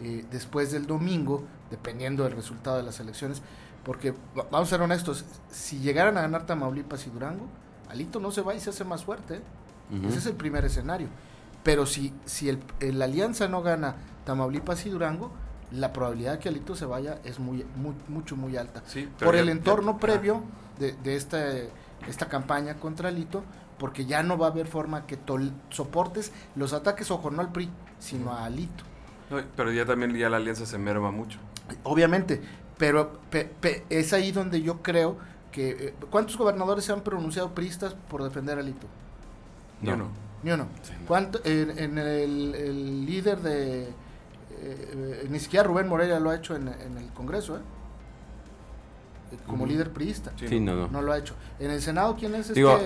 eh, 0.03 0.25
después 0.31 0.73
del 0.73 0.87
domingo, 0.87 1.45
dependiendo 1.71 2.25
del 2.25 2.33
resultado 2.33 2.77
de 2.77 2.83
las 2.83 3.01
elecciones, 3.01 3.43
porque 3.85 4.15
vamos 4.35 4.69
a 4.69 4.71
ser 4.71 4.83
honestos, 4.83 5.25
si 5.51 5.79
llegaran 5.79 6.19
a 6.19 6.23
ganar 6.23 6.47
Tamaulipas 6.47 7.07
y 7.07 7.11
Durango, 7.11 7.47
Alito 7.89 8.21
no 8.21 8.31
se 8.31 8.43
va 8.43 8.55
y 8.55 8.61
se 8.61 8.71
hace 8.71 8.85
más 8.85 9.05
fuerte. 9.05 9.37
¿eh? 9.37 9.43
Ese 10.07 10.19
es 10.19 10.27
el 10.27 10.35
primer 10.35 10.65
escenario. 10.65 11.09
Pero 11.63 11.87
si, 11.87 12.13
si 12.25 12.49
el, 12.49 12.61
la 12.81 13.07
alianza 13.07 13.49
no 13.49 13.63
gana 13.63 13.97
Tamaulipas 14.25 14.87
y 14.87 14.91
Durango, 14.91 15.33
la 15.73 15.93
probabilidad 15.93 16.33
de 16.33 16.39
que 16.39 16.49
Alito 16.49 16.75
se 16.77 16.85
vaya 16.85 17.19
es 17.25 17.39
muy, 17.39 17.65
mucho, 18.09 18.37
muy 18.37 18.57
alta. 18.57 18.83
Por 19.19 19.37
el 19.37 19.49
entorno 19.49 19.99
previo 19.99 20.43
de, 20.81 20.93
de 20.93 21.15
esta, 21.15 21.39
esta 22.09 22.27
campaña 22.27 22.75
contra 22.75 23.11
Alito, 23.11 23.45
porque 23.79 24.07
ya 24.07 24.23
no 24.23 24.37
va 24.37 24.49
a 24.49 24.51
haber 24.51 24.67
forma 24.67 25.07
que 25.07 25.19
soportes 25.71 26.33
los 26.57 26.73
ataques, 26.73 27.11
ojo, 27.11 27.31
no 27.31 27.41
al 27.41 27.53
PRI, 27.53 27.71
sino 27.99 28.33
a 28.33 28.47
Alito. 28.47 28.85
pero 29.57 29.71
ya 29.73 29.87
también 29.87 30.15
ya 30.15 30.29
la 30.29 30.39
alianza 30.39 30.67
se 30.67 30.79
merma 30.79 31.11
mucho. 31.11 31.39
Obviamente, 31.85 32.41
pero 32.77 33.21
es 33.91 34.13
ahí 34.13 34.33
donde 34.33 34.63
yo 34.63 34.83
creo 34.83 35.19
que... 35.53 35.71
Eh, 35.71 35.95
¿Cuántos 36.11 36.37
gobernadores 36.37 36.85
se 36.85 36.93
han 36.93 37.03
pronunciado 37.03 37.55
priistas 37.55 37.95
por 37.95 38.23
defender 38.23 38.59
a 38.59 38.61
Alito? 38.63 38.87
Ni 39.83 39.91
uno. 39.91 40.09
Ni 40.43 40.51
uno. 40.51 40.67
¿Cuánto, 41.07 41.41
en, 41.45 41.99
el, 41.99 43.07
líder 43.07 43.41
de... 43.41 43.83
Eh, 43.83 43.93
eh, 44.53 45.27
ni 45.31 45.39
siquiera 45.39 45.67
Rubén 45.67 45.89
Moreira 45.89 46.19
lo 46.19 46.31
ha 46.31 46.37
hecho 46.37 46.57
en, 46.57 46.69
en 46.69 46.99
el 46.99 47.09
Congreso, 47.13 47.57
¿eh? 47.57 47.61
Como 49.47 49.67
líder 49.67 49.91
priista. 49.91 50.33
no, 50.61 51.03
lo 51.03 51.13
ha 51.13 51.19
hecho. 51.19 51.35
En 51.59 51.71
el 51.71 51.81
Senado, 51.81 52.17
¿quién 52.19 52.35
es 52.35 52.49
este? 52.49 52.55
Digo, 52.55 52.79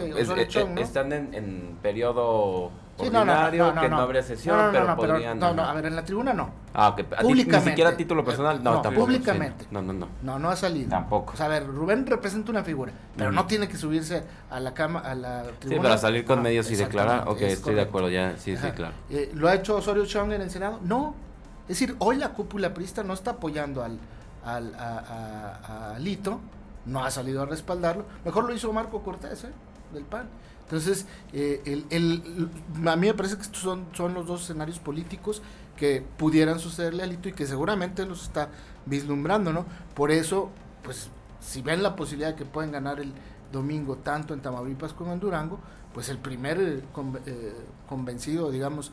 están 0.76 1.12
en, 1.12 1.76
periodo 1.82 2.70
ordinario, 2.96 3.74
que 3.80 3.88
no, 3.88 3.98
habría 3.98 4.22
sesión, 4.22 4.70
pero 4.72 4.96
podrían... 4.96 5.38
no, 5.38 5.52
no, 5.52 5.62
a 5.62 5.72
ver, 5.74 5.86
en 5.86 5.96
la 5.96 6.04
tribuna 6.04 6.32
no. 6.32 6.50
Ah, 6.72 6.88
ok. 6.88 7.02
Públicamente. 7.20 7.66
Ni 7.66 7.72
siquiera 7.72 7.90
a 7.90 7.96
título 7.96 8.24
personal, 8.24 8.62
no, 8.62 8.80
tampoco. 8.80 9.06
Públicamente. 9.06 9.66
No, 9.70 9.82
no, 9.82 9.92
no. 9.92 10.08
No, 10.22 10.38
no 10.38 10.50
ha 10.50 10.56
salido. 10.56 10.90
Tampoco. 10.90 11.34
O 11.34 11.36
sea, 11.36 11.46
a 11.46 11.48
ver, 11.48 11.66
Rubén 11.66 12.06
representa 12.06 12.50
una 12.50 12.64
figura, 12.64 12.92
pero 13.16 13.32
no 13.32 13.46
tiene 13.46 13.68
que 13.68 13.76
subirse 13.76 14.24
a 14.50 14.60
la 14.60 14.74
cama, 14.74 15.00
a 15.00 15.14
la 15.14 15.42
tribuna. 15.58 15.76
Sí, 15.76 15.82
para 15.82 15.98
salir 15.98 16.24
con 16.24 16.42
medios 16.42 16.70
y 16.70 16.76
declarar, 16.76 17.28
ok, 17.28 17.40
estoy 17.42 17.74
de 17.74 17.82
acuerdo, 17.82 18.08
ya, 18.08 18.36
sí, 18.38 18.56
sí, 18.56 18.66
claro. 18.72 18.94
Eh, 19.10 19.30
¿Lo 19.34 19.48
ha 19.48 19.54
hecho 19.54 19.76
Osorio 19.76 20.06
Chong 20.06 20.32
en 20.32 20.42
el 20.42 20.50
Senado? 20.50 20.80
No. 20.82 21.14
Es 21.62 21.80
decir, 21.80 21.96
hoy 21.98 22.16
la 22.16 22.30
cúpula 22.30 22.74
prista 22.74 23.02
no 23.02 23.14
está 23.14 23.32
apoyando 23.32 23.82
al, 23.82 23.98
al 24.44 24.74
a, 24.74 25.96
Lito, 25.98 26.40
no 26.86 27.04
ha 27.04 27.10
salido 27.10 27.42
a 27.42 27.46
respaldarlo. 27.46 28.04
Mejor 28.24 28.44
lo 28.44 28.54
hizo 28.54 28.72
Marco 28.72 29.02
Cortés, 29.02 29.44
¿eh? 29.44 29.52
del 29.92 30.04
PAN. 30.04 30.28
Entonces, 30.64 31.06
eh, 31.32 31.62
el, 31.66 31.86
el, 31.90 32.50
a 32.88 32.96
mí 32.96 33.06
me 33.06 33.14
parece 33.14 33.36
que 33.36 33.44
son, 33.44 33.86
son 33.92 34.14
los 34.14 34.26
dos 34.26 34.42
escenarios 34.42 34.78
políticos 34.78 35.42
que 35.76 36.04
pudieran 36.16 36.58
sucederle 36.58 37.02
a 37.02 37.06
Lito 37.06 37.28
y 37.28 37.32
que 37.32 37.46
seguramente 37.46 38.06
los 38.06 38.22
está 38.22 38.48
vislumbrando, 38.86 39.52
¿no? 39.52 39.66
Por 39.94 40.10
eso, 40.10 40.50
pues, 40.82 41.10
si 41.40 41.62
ven 41.62 41.82
la 41.82 41.96
posibilidad 41.96 42.30
de 42.30 42.36
que 42.36 42.44
pueden 42.44 42.72
ganar 42.72 43.00
el 43.00 43.12
domingo 43.52 43.96
tanto 43.96 44.34
en 44.34 44.40
Tamaulipas 44.40 44.92
como 44.92 45.12
en 45.12 45.20
Durango, 45.20 45.58
pues 45.92 46.08
el 46.08 46.18
primer 46.18 46.58
eh, 46.60 46.82
eh, 47.26 47.54
convencido, 47.88 48.50
digamos, 48.50 48.92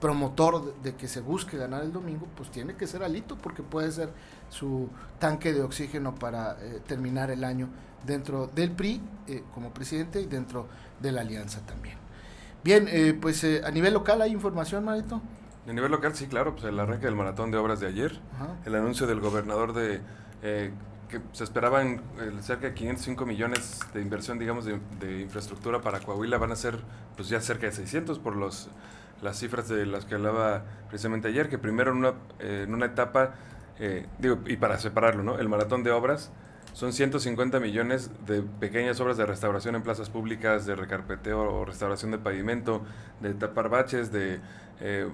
promotor 0.00 0.80
de, 0.82 0.94
que 0.94 1.08
se 1.08 1.20
busque 1.20 1.56
ganar 1.56 1.82
el 1.82 1.92
domingo, 1.92 2.26
pues 2.36 2.50
tiene 2.50 2.74
que 2.74 2.86
ser 2.86 3.02
Alito, 3.02 3.36
porque 3.36 3.62
puede 3.62 3.90
ser 3.90 4.10
su 4.48 4.88
tanque 5.18 5.52
de 5.52 5.62
oxígeno 5.62 6.14
para 6.14 6.56
terminar 6.86 7.30
el 7.30 7.44
año 7.44 7.68
dentro 8.04 8.48
del 8.54 8.72
PRI 8.72 9.00
eh, 9.26 9.42
como 9.54 9.72
presidente 9.72 10.20
y 10.20 10.26
dentro 10.26 10.66
de 11.00 11.12
la 11.12 11.22
alianza 11.22 11.60
también. 11.66 11.96
Bien, 12.64 12.86
eh, 12.88 13.16
pues 13.18 13.42
eh, 13.44 13.62
a 13.64 13.70
nivel 13.70 13.94
local 13.94 14.20
hay 14.22 14.32
información, 14.32 14.84
Marito. 14.84 15.20
A 15.66 15.72
nivel 15.72 15.90
local, 15.90 16.14
sí, 16.14 16.26
claro, 16.26 16.54
pues 16.54 16.64
el 16.64 16.78
arranque 16.78 17.06
del 17.06 17.14
maratón 17.14 17.50
de 17.50 17.58
obras 17.58 17.78
de 17.80 17.86
ayer, 17.86 18.20
el 18.64 18.74
anuncio 18.74 19.06
del 19.06 19.20
gobernador 19.20 19.74
de 19.74 20.00
que 21.10 21.20
se 21.32 21.44
esperaban 21.44 22.02
cerca 22.42 22.66
de 22.66 22.74
505 22.74 23.24
millones 23.24 23.80
de 23.94 24.00
inversión, 24.02 24.38
digamos, 24.38 24.66
de, 24.66 25.20
infraestructura 25.20 25.80
para 25.80 26.00
Coahuila, 26.00 26.36
van 26.36 26.52
a 26.52 26.56
ser 26.56 26.78
pues 27.16 27.28
ya 27.28 27.40
cerca 27.40 27.66
de 27.66 27.72
600 27.72 28.18
por 28.18 28.36
los 28.36 28.68
las 29.22 29.38
cifras 29.38 29.68
de 29.68 29.86
las 29.86 30.04
que 30.04 30.14
hablaba 30.14 30.62
precisamente 30.88 31.28
ayer, 31.28 31.48
que 31.48 31.58
primero 31.58 31.92
en 31.92 31.98
una, 31.98 32.14
en 32.38 32.72
una 32.72 32.86
etapa, 32.86 33.34
digo, 34.18 34.38
y 34.46 34.56
para 34.56 34.78
separarlo, 34.78 35.22
¿no? 35.22 35.38
El 35.38 35.48
maratón 35.48 35.84
de 35.84 35.90
obras 35.90 36.30
son 36.72 36.92
150 36.92 37.58
millones 37.60 38.10
de 38.26 38.42
pequeñas 38.42 39.00
obras 39.00 39.16
de 39.16 39.26
restauración 39.26 39.74
en 39.74 39.82
plazas 39.82 40.10
públicas, 40.10 40.64
de 40.64 40.76
recarpeteo 40.76 41.40
o 41.40 41.64
restauración 41.64 42.12
de 42.12 42.18
pavimento, 42.18 42.82
de 43.20 43.34
tapar 43.34 43.68
baches, 43.68 44.12
de 44.12 44.38
eh, 44.80 45.08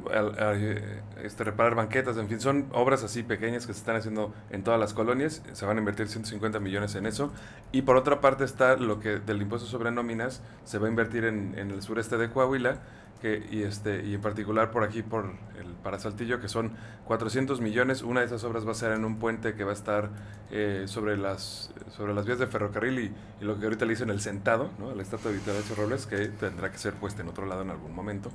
este, 1.22 1.42
reparar 1.42 1.74
banquetas, 1.74 2.18
en 2.18 2.28
fin, 2.28 2.38
son 2.38 2.66
obras 2.72 3.02
así 3.02 3.22
pequeñas 3.22 3.66
que 3.66 3.72
se 3.72 3.78
están 3.78 3.96
haciendo 3.96 4.34
en 4.50 4.62
todas 4.62 4.78
las 4.78 4.92
colonias, 4.92 5.42
se 5.52 5.64
van 5.64 5.78
a 5.78 5.80
invertir 5.80 6.08
150 6.08 6.60
millones 6.60 6.94
en 6.96 7.06
eso. 7.06 7.32
Y 7.72 7.82
por 7.82 7.96
otra 7.96 8.20
parte 8.20 8.44
está 8.44 8.76
lo 8.76 9.00
que 9.00 9.20
del 9.20 9.40
impuesto 9.40 9.66
sobre 9.66 9.90
nóminas 9.90 10.42
se 10.64 10.78
va 10.78 10.86
a 10.86 10.90
invertir 10.90 11.24
en, 11.24 11.58
en 11.58 11.70
el 11.70 11.80
sureste 11.80 12.18
de 12.18 12.28
Coahuila, 12.28 12.80
y, 13.22 13.62
este, 13.62 14.04
y 14.04 14.14
en 14.14 14.20
particular 14.20 14.70
por 14.70 14.84
aquí, 14.84 15.02
por 15.02 15.32
el 15.58 15.72
para 15.82 15.98
Saltillo, 15.98 16.40
que 16.40 16.48
son 16.48 16.72
400 17.04 17.60
millones. 17.60 18.02
Una 18.02 18.20
de 18.20 18.26
esas 18.26 18.42
obras 18.44 18.66
va 18.66 18.72
a 18.72 18.74
ser 18.74 18.92
en 18.92 19.04
un 19.04 19.18
puente 19.18 19.54
que 19.54 19.64
va 19.64 19.70
a 19.70 19.74
estar 19.74 20.10
eh, 20.50 20.84
sobre, 20.86 21.16
las, 21.16 21.72
sobre 21.96 22.14
las 22.14 22.26
vías 22.26 22.38
de 22.38 22.46
ferrocarril 22.46 22.98
y, 22.98 23.44
lo 23.44 23.58
que 23.58 23.64
ahorita 23.64 23.84
le 23.84 23.92
dicen 23.92 24.10
el 24.10 24.20
sentado, 24.20 24.70
¿no? 24.78 24.90
el 24.90 25.00
estatua 25.00 25.30
de 25.30 25.38
Vitalicio 25.38 25.76
Robles, 25.76 26.06
que 26.06 26.28
tendrá 26.28 26.70
que 26.70 26.78
ser 26.78 26.94
puesta 26.94 27.22
en 27.22 27.28
otro 27.28 27.46
lado 27.46 27.62
en 27.62 27.70
algún 27.70 27.94
momento. 27.94 28.30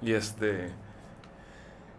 Y 0.00 0.12
este 0.12 0.70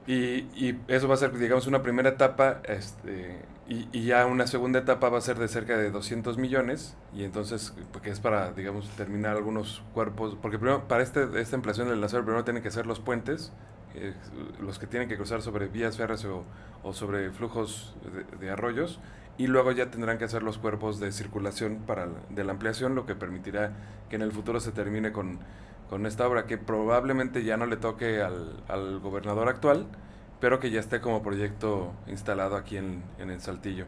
y, 0.05 0.13
y, 0.55 0.79
eso 0.87 1.07
va 1.07 1.13
a 1.13 1.17
ser, 1.17 1.37
digamos, 1.37 1.67
una 1.67 1.81
primera 1.81 2.09
etapa, 2.09 2.61
este, 2.65 3.41
y, 3.69 3.87
y, 3.93 4.05
ya 4.05 4.25
una 4.25 4.47
segunda 4.47 4.79
etapa 4.79 5.09
va 5.09 5.17
a 5.17 5.21
ser 5.21 5.37
de 5.39 5.47
cerca 5.47 5.77
de 5.77 5.91
200 5.91 6.37
millones, 6.37 6.95
y 7.13 7.23
entonces, 7.23 7.73
porque 7.93 8.09
es 8.09 8.19
para, 8.19 8.51
digamos, 8.51 8.89
terminar 8.97 9.37
algunos 9.37 9.81
cuerpos, 9.93 10.37
porque 10.41 10.59
primero, 10.59 10.87
para 10.87 11.03
este, 11.03 11.39
esta 11.39 11.55
ampliación 11.55 11.87
del 11.87 12.01
lanzador, 12.01 12.25
primero 12.25 12.43
tienen 12.43 12.61
que 12.61 12.71
ser 12.71 12.85
los 12.85 12.99
puentes, 12.99 13.53
eh, 13.95 14.13
los 14.59 14.79
que 14.79 14.87
tienen 14.87 15.07
que 15.07 15.15
cruzar 15.15 15.41
sobre 15.41 15.67
vías 15.67 15.97
férreas 15.97 16.25
o, 16.25 16.43
o 16.83 16.93
sobre 16.93 17.31
flujos 17.31 17.95
de, 18.39 18.49
arroyos, 18.49 18.99
y 19.37 19.47
luego 19.47 19.71
ya 19.71 19.89
tendrán 19.89 20.17
que 20.17 20.25
hacer 20.25 20.43
los 20.43 20.57
cuerpos 20.57 20.99
de 20.99 21.11
circulación 21.11 21.79
para 21.87 22.07
de 22.29 22.43
la 22.43 22.51
ampliación, 22.51 22.93
lo 22.93 23.05
que 23.05 23.15
permitirá 23.15 23.71
que 24.09 24.17
en 24.17 24.21
el 24.21 24.31
futuro 24.31 24.59
se 24.59 24.71
termine 24.71 25.11
con 25.11 25.39
con 25.93 26.07
esta 26.07 26.27
obra 26.27 26.47
que 26.47 26.57
probablemente 26.57 27.43
ya 27.43 27.55
no 27.55 27.67
le 27.67 27.77
toque 27.77 28.19
al, 28.19 28.63
al 28.67 28.99
gobernador 28.99 29.47
actual, 29.47 29.85
pero 30.39 30.59
que 30.59 30.71
ya 30.71 30.79
esté 30.79 31.01
como 31.01 31.21
proyecto 31.21 31.93
instalado 32.07 32.55
aquí 32.55 32.77
en, 32.77 33.03
en 33.19 33.29
el 33.29 33.39
Saltillo. 33.41 33.85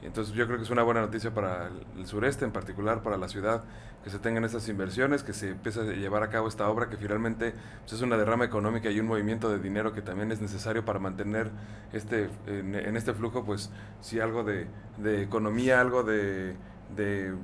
Entonces 0.00 0.34
yo 0.34 0.46
creo 0.46 0.58
que 0.58 0.62
es 0.62 0.70
una 0.70 0.84
buena 0.84 1.00
noticia 1.00 1.34
para 1.34 1.68
el, 1.96 2.06
sureste, 2.06 2.44
en 2.44 2.52
particular 2.52 3.02
para 3.02 3.16
la 3.16 3.26
ciudad, 3.26 3.64
que 4.04 4.10
se 4.10 4.20
tengan 4.20 4.44
estas 4.44 4.68
inversiones, 4.68 5.24
que 5.24 5.32
se 5.32 5.48
empiece 5.48 5.80
a 5.80 5.82
llevar 5.82 6.22
a 6.22 6.30
cabo 6.30 6.46
esta 6.46 6.68
obra, 6.68 6.88
que 6.88 6.96
finalmente 6.96 7.52
pues, 7.80 7.94
es 7.94 8.02
una 8.02 8.16
derrama 8.16 8.44
económica 8.44 8.88
y 8.92 9.00
un 9.00 9.08
movimiento 9.08 9.50
de 9.50 9.58
dinero 9.58 9.92
que 9.92 10.00
también 10.00 10.30
es 10.30 10.40
necesario 10.40 10.84
para 10.84 11.00
mantener 11.00 11.50
este 11.92 12.30
en, 12.46 12.76
en 12.76 12.96
este 12.96 13.14
flujo, 13.14 13.44
pues 13.44 13.72
si 14.00 14.20
algo 14.20 14.44
de, 14.44 14.68
de 14.98 15.22
economía, 15.22 15.80
algo 15.80 16.04
de, 16.04 16.54
de 16.94 17.34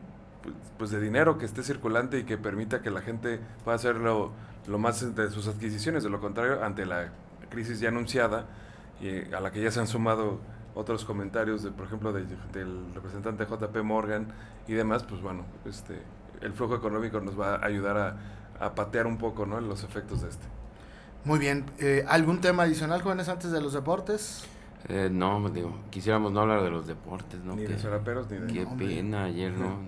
pues 0.79 0.91
de 0.91 1.01
dinero 1.01 1.39
que 1.39 1.47
esté 1.47 1.63
circulante 1.63 2.19
y 2.19 2.25
que 2.25 2.37
permita 2.39 2.83
que 2.83 2.91
la 2.91 3.01
gente 3.01 3.41
pueda 3.65 3.77
hacer 3.77 3.97
lo, 3.97 4.33
más 4.79 5.15
de 5.15 5.31
sus 5.31 5.49
adquisiciones. 5.49 6.03
De 6.03 6.11
lo 6.11 6.21
contrario, 6.21 6.63
ante 6.65 6.87
la 6.87 7.11
crisis 7.51 7.81
ya 7.81 7.89
anunciada 7.89 8.47
y 9.01 9.33
a 9.33 9.41
la 9.41 9.51
que 9.51 9.63
ya 9.63 9.71
se 9.71 9.81
han 9.81 9.87
sumado 9.87 10.41
otros 10.75 11.05
comentarios, 11.05 11.63
de, 11.63 11.71
por 11.71 11.87
ejemplo, 11.87 12.13
del 12.13 12.95
representante 12.95 13.45
JP 13.45 13.77
Morgan 13.85 14.29
y 14.67 14.73
demás, 14.73 15.05
pues 15.05 15.21
bueno, 15.21 15.45
este, 15.65 16.01
el 16.41 16.53
flujo 16.53 16.75
económico 16.75 17.21
nos 17.21 17.39
va 17.39 17.57
a 17.57 17.67
ayudar 17.67 17.97
a, 18.61 18.75
patear 18.75 19.07
un 19.07 19.19
poco 19.19 19.47
¿no? 19.47 19.61
los 19.61 19.85
efectos 19.85 20.23
de 20.23 20.31
este. 20.31 20.47
Muy 21.25 21.39
bien. 21.39 21.67
Eh, 21.79 22.05
¿Algún 22.09 22.41
tema 22.41 22.63
adicional, 22.63 23.03
jóvenes, 23.03 23.29
antes 23.29 23.51
de 23.51 23.61
los 23.61 23.73
deportes? 23.73 24.47
Eh, 24.89 25.09
no, 25.11 25.49
digo, 25.51 25.75
quisiéramos 25.91 26.33
no 26.33 26.41
hablar 26.41 26.63
de 26.63 26.71
los 26.71 26.87
deportes, 26.87 27.41
¿no? 27.43 27.57
Ni 27.57 27.63
de 27.63 27.69
ni 27.69 27.75
de... 27.75 28.53
Qué 28.53 28.67
pena 28.77 29.25
ayer, 29.25 29.53
¿no? 29.53 29.79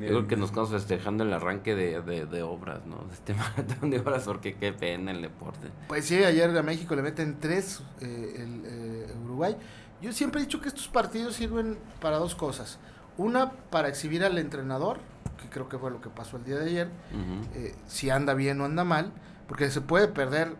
Yo 0.00 0.08
creo 0.08 0.26
que 0.26 0.36
nos 0.36 0.50
estamos 0.50 0.70
festejando 0.70 1.24
el 1.24 1.32
arranque 1.32 1.74
de, 1.74 2.00
de, 2.02 2.42
obras, 2.42 2.84
¿no? 2.86 2.96
De 3.08 3.14
este 3.14 3.34
maratón 3.34 3.90
de 3.90 3.98
obras, 4.00 4.24
porque 4.24 4.54
qué 4.54 4.72
pena 4.72 5.10
el 5.10 5.22
deporte. 5.22 5.68
Pues 5.88 6.04
sí, 6.04 6.22
ayer 6.22 6.56
a 6.56 6.62
México 6.62 6.94
le 6.94 7.02
meten 7.02 7.38
tres 7.40 7.82
eh, 8.00 8.34
el, 8.38 8.62
eh, 8.64 9.14
Uruguay. 9.24 9.56
Yo 10.02 10.12
siempre 10.12 10.40
he 10.40 10.44
dicho 10.44 10.60
que 10.60 10.68
estos 10.68 10.88
partidos 10.88 11.34
sirven 11.34 11.78
para 12.00 12.18
dos 12.18 12.34
cosas. 12.34 12.78
Una, 13.16 13.50
para 13.50 13.88
exhibir 13.88 14.24
al 14.24 14.36
entrenador, 14.38 14.98
que 15.40 15.48
creo 15.48 15.68
que 15.68 15.78
fue 15.78 15.90
lo 15.90 16.00
que 16.00 16.10
pasó 16.10 16.36
el 16.36 16.44
día 16.44 16.58
de 16.58 16.66
ayer, 16.66 16.90
eh, 17.54 17.74
si 17.86 18.10
anda 18.10 18.34
bien 18.34 18.60
o 18.60 18.66
anda 18.66 18.84
mal, 18.84 19.12
porque 19.48 19.70
se 19.70 19.80
puede 19.80 20.08
perder 20.08 20.54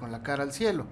con 0.00 0.10
la 0.10 0.24
cara 0.24 0.42
al 0.42 0.52
cielo, 0.52 0.86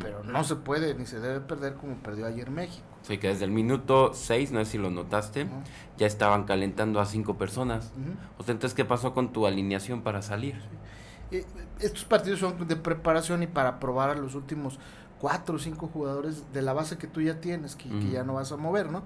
pero 0.00 0.24
no 0.24 0.44
se 0.44 0.56
puede 0.56 0.94
ni 0.94 1.06
se 1.06 1.20
debe 1.20 1.40
perder 1.40 1.74
como 1.74 1.96
perdió 1.96 2.26
ayer 2.26 2.50
México. 2.50 2.84
Sí, 3.02 3.18
que 3.18 3.28
desde 3.28 3.44
el 3.44 3.52
minuto 3.52 4.12
6, 4.14 4.50
no 4.50 4.64
sé 4.64 4.72
si 4.72 4.78
lo 4.78 4.90
notaste, 4.90 5.46
ya 5.96 6.06
estaban 6.06 6.44
calentando 6.44 7.00
a 7.00 7.06
cinco 7.06 7.38
personas. 7.38 7.92
O 8.36 8.42
sea, 8.42 8.52
entonces, 8.52 8.74
¿qué 8.74 8.84
pasó 8.84 9.14
con 9.14 9.32
tu 9.32 9.46
alineación 9.46 10.02
para 10.02 10.22
salir? 10.22 10.60
Eh, 11.30 11.44
estos 11.80 12.04
partidos 12.04 12.40
son 12.40 12.66
de 12.66 12.76
preparación 12.76 13.42
y 13.42 13.46
para 13.46 13.78
probar 13.78 14.10
a 14.10 14.14
los 14.14 14.34
últimos 14.34 14.78
cuatro 15.20 15.56
o 15.56 15.58
cinco 15.58 15.88
jugadores 15.92 16.52
de 16.52 16.62
la 16.62 16.72
base 16.72 16.98
que 16.98 17.06
tú 17.06 17.20
ya 17.20 17.40
tienes, 17.40 17.76
que, 17.76 17.88
ya 18.10 18.24
no 18.24 18.34
vas 18.34 18.52
a 18.52 18.56
mover, 18.56 18.90
¿no? 18.90 19.02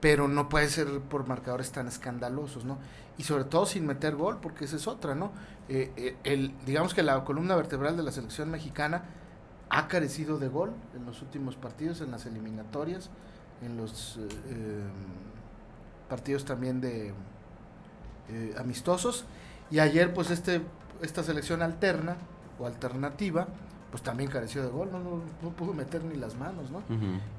Pero 0.00 0.28
no 0.28 0.48
puede 0.48 0.68
ser 0.68 1.00
por 1.00 1.28
marcadores 1.28 1.72
tan 1.72 1.86
escandalosos, 1.86 2.64
¿no? 2.64 2.78
Y 3.18 3.24
sobre 3.24 3.44
todo 3.44 3.66
sin 3.66 3.86
meter 3.86 4.16
gol, 4.16 4.38
porque 4.40 4.64
esa 4.64 4.76
es 4.76 4.86
otra, 4.86 5.14
¿no? 5.14 5.32
Eh, 5.68 5.92
eh, 5.96 6.16
el, 6.24 6.54
digamos 6.66 6.94
que 6.94 7.02
la 7.02 7.22
columna 7.24 7.54
vertebral 7.54 7.96
de 7.96 8.02
la 8.02 8.12
selección 8.12 8.50
mexicana 8.50 9.04
ha 9.70 9.86
carecido 9.86 10.38
de 10.38 10.48
gol 10.48 10.72
en 10.94 11.06
los 11.06 11.22
últimos 11.22 11.54
partidos, 11.54 12.00
en 12.00 12.10
las 12.10 12.26
eliminatorias, 12.26 13.08
en 13.62 13.76
los 13.76 14.16
eh, 14.16 14.28
em, 14.50 16.08
partidos 16.08 16.44
también 16.44 16.80
de 16.80 17.14
eh, 18.28 18.54
amistosos. 18.58 19.24
Y 19.70 19.78
ayer, 19.78 20.12
pues, 20.12 20.30
este, 20.30 20.60
esta 21.00 21.22
selección 21.22 21.62
alterna 21.62 22.16
o 22.58 22.66
alternativa, 22.66 23.46
pues 23.92 24.02
también 24.02 24.28
careció 24.28 24.62
de 24.62 24.68
gol, 24.68 24.90
no, 24.92 24.98
no, 25.00 25.50
pudo 25.50 25.72
meter 25.72 26.04
ni 26.04 26.16
las 26.16 26.36
manos, 26.36 26.70
¿no? 26.70 26.82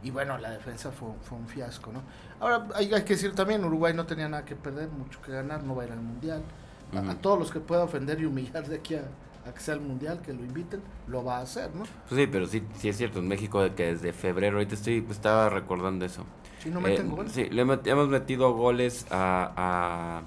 Y 0.04 0.12
bueno, 0.12 0.38
la 0.38 0.52
defensa 0.52 0.92
fue, 0.92 1.10
fue 1.22 1.38
un 1.38 1.48
fiasco, 1.48 1.94
¿no? 1.94 2.02
Ahora 2.42 2.68
hay, 2.76 2.94
hay, 2.94 3.04
que 3.04 3.14
decir 3.14 3.34
también, 3.34 3.64
Uruguay 3.64 3.94
no 3.94 4.06
tenía 4.06 4.28
nada 4.28 4.44
que 4.44 4.58
perder, 4.58 4.90
mucho 4.90 5.22
que 5.22 5.32
ganar, 5.32 5.64
no 5.64 5.76
va 5.76 5.84
a 5.84 5.86
ir 5.86 5.92
al 5.94 6.02
Mundial. 6.02 6.44
a, 6.94 7.16
todos 7.16 7.40
los 7.40 7.52
que 7.52 7.62
pueda 7.62 7.86
ofender 7.86 8.20
y 8.20 8.26
humillar 8.26 8.68
de 8.68 8.76
aquí 8.76 8.96
a, 8.96 9.04
a 9.45 9.53
que 9.53 9.60
sea 9.60 9.75
el 9.75 9.81
mundial, 9.81 10.21
que 10.21 10.33
lo 10.33 10.43
inviten, 10.43 10.81
lo 11.07 11.24
va 11.24 11.38
a 11.38 11.41
hacer, 11.41 11.74
¿no? 11.75 11.83
Pues 12.07 12.21
sí, 12.21 12.27
pero 12.27 12.45
sí, 12.45 12.63
sí 12.77 12.89
es 12.89 12.98
cierto, 12.98 13.19
en 13.19 13.27
México 13.27 13.63
que 13.75 13.93
desde 13.93 14.13
febrero, 14.13 14.57
ahorita 14.57 14.75
estoy, 14.75 15.01
pues, 15.01 15.17
estaba 15.17 15.50
recordando 15.50 16.05
eso. 16.05 16.25
Sí, 16.60 16.69
no 16.69 16.79
meten 16.79 17.07
eh, 17.07 17.15
goles. 17.15 17.31
Sí, 17.31 17.45
le 17.50 17.62
hemos 17.62 18.07
metido 18.07 18.53
goles 18.53 19.05
a, 19.10 20.21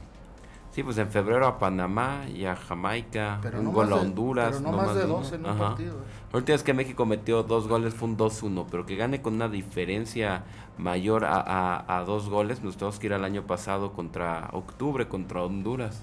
Sí, 0.73 0.83
pues 0.83 0.99
en 0.99 1.09
febrero 1.09 1.47
a 1.47 1.61
Panamá 1.61 2.25
y 2.35 2.47
a 2.47 2.57
Jamaica, 2.57 3.41
un 3.57 3.73
gol 3.73 3.93
a 3.93 3.97
Honduras. 3.97 4.61
no, 4.61 4.73
más, 4.73 4.97
de 4.97 5.07
dos 5.07 5.31
en 5.31 5.47
un 5.47 5.57
partido. 5.57 5.95
Eh. 5.95 6.25
La 6.33 6.39
última 6.39 6.55
vez 6.55 6.65
que 6.65 6.75
México 6.75 7.07
metió 7.07 7.45
dos 7.45 7.69
goles 7.69 7.95
fue 7.95 8.09
un 8.09 8.17
2-1, 8.17 8.67
pero 8.69 8.85
que 8.85 8.97
gane 8.97 9.23
con 9.23 9.35
una 9.35 9.49
diferencia 9.49 10.43
mayor 10.77 11.25
a, 11.25 12.03
dos 12.05 12.29
goles, 12.29 12.65
nos 12.65 12.77
tenemos 12.77 12.99
que 12.99 13.07
ir 13.07 13.15
al 13.15 13.25
año 13.25 13.47
pasado 13.47 13.93
contra 13.93 14.49
octubre, 14.51 15.07
contra 15.07 15.45
Honduras, 15.45 16.03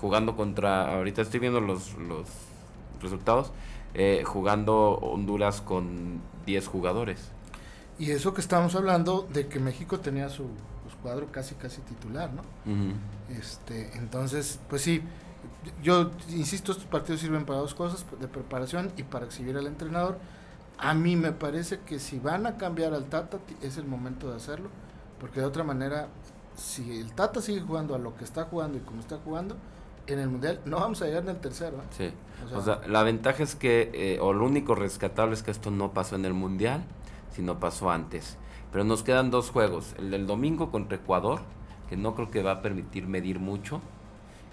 jugando 0.00 0.34
contra, 0.34 0.96
ahorita 0.96 1.22
estoy 1.22 1.38
viendo 1.38 1.60
los, 1.60 1.96
los 1.98 2.26
resultados, 3.00 3.52
eh, 3.94 4.22
jugando 4.24 4.98
Honduras 4.98 5.60
con 5.60 6.20
10 6.46 6.66
jugadores. 6.66 7.30
Y 7.98 8.12
eso 8.12 8.32
que 8.32 8.40
estamos 8.40 8.74
hablando 8.74 9.26
de 9.32 9.48
que 9.48 9.58
México 9.58 9.98
tenía 9.98 10.28
su 10.28 10.46
cuadro 11.02 11.30
casi 11.30 11.54
casi 11.54 11.80
titular, 11.82 12.30
¿no? 12.32 12.42
este, 13.36 13.96
entonces, 13.96 14.58
pues 14.68 14.82
sí, 14.82 15.02
yo 15.82 16.10
insisto, 16.30 16.72
estos 16.72 16.86
partidos 16.86 17.20
sirven 17.20 17.44
para 17.44 17.60
dos 17.60 17.74
cosas, 17.74 18.04
de 18.20 18.28
preparación 18.28 18.92
y 18.96 19.02
para 19.02 19.26
exhibir 19.26 19.56
al 19.56 19.66
entrenador. 19.66 20.18
A 20.78 20.94
mí 20.94 21.16
me 21.16 21.32
parece 21.32 21.80
que 21.80 21.98
si 21.98 22.18
van 22.18 22.46
a 22.46 22.56
cambiar 22.56 22.94
al 22.94 23.04
Tata 23.06 23.38
es 23.62 23.76
el 23.76 23.86
momento 23.86 24.30
de 24.30 24.36
hacerlo, 24.36 24.68
porque 25.20 25.40
de 25.40 25.46
otra 25.46 25.64
manera, 25.64 26.08
si 26.56 27.00
el 27.00 27.12
Tata 27.12 27.40
sigue 27.40 27.60
jugando 27.60 27.94
a 27.94 27.98
lo 27.98 28.16
que 28.16 28.24
está 28.24 28.44
jugando 28.44 28.78
y 28.78 28.80
como 28.82 29.00
está 29.00 29.18
jugando, 29.18 29.56
en 30.08 30.18
el 30.20 30.28
Mundial 30.28 30.60
no 30.64 30.78
vamos 30.78 31.02
a 31.02 31.06
llegar 31.06 31.22
en 31.22 31.30
el 31.30 31.40
tercero. 31.40 31.78
¿eh? 31.78 31.86
Sí, 31.90 32.10
o 32.54 32.62
sea, 32.62 32.80
la 32.86 33.02
ventaja 33.02 33.42
es 33.42 33.54
que, 33.54 33.90
eh, 33.92 34.18
o 34.20 34.32
lo 34.32 34.44
único 34.46 34.74
rescatable 34.74 35.34
es 35.34 35.42
que 35.42 35.50
esto 35.50 35.70
no 35.70 35.92
pasó 35.92 36.16
en 36.16 36.24
el 36.24 36.34
Mundial, 36.34 36.84
sino 37.32 37.60
pasó 37.60 37.90
antes. 37.90 38.36
Pero 38.72 38.84
nos 38.84 39.02
quedan 39.02 39.30
dos 39.30 39.50
juegos. 39.50 39.94
El 39.98 40.10
del 40.10 40.26
domingo 40.26 40.70
contra 40.70 40.96
Ecuador, 40.96 41.40
que 41.88 41.96
no 41.96 42.14
creo 42.14 42.30
que 42.30 42.42
va 42.42 42.52
a 42.52 42.62
permitir 42.62 43.06
medir 43.06 43.38
mucho. 43.38 43.80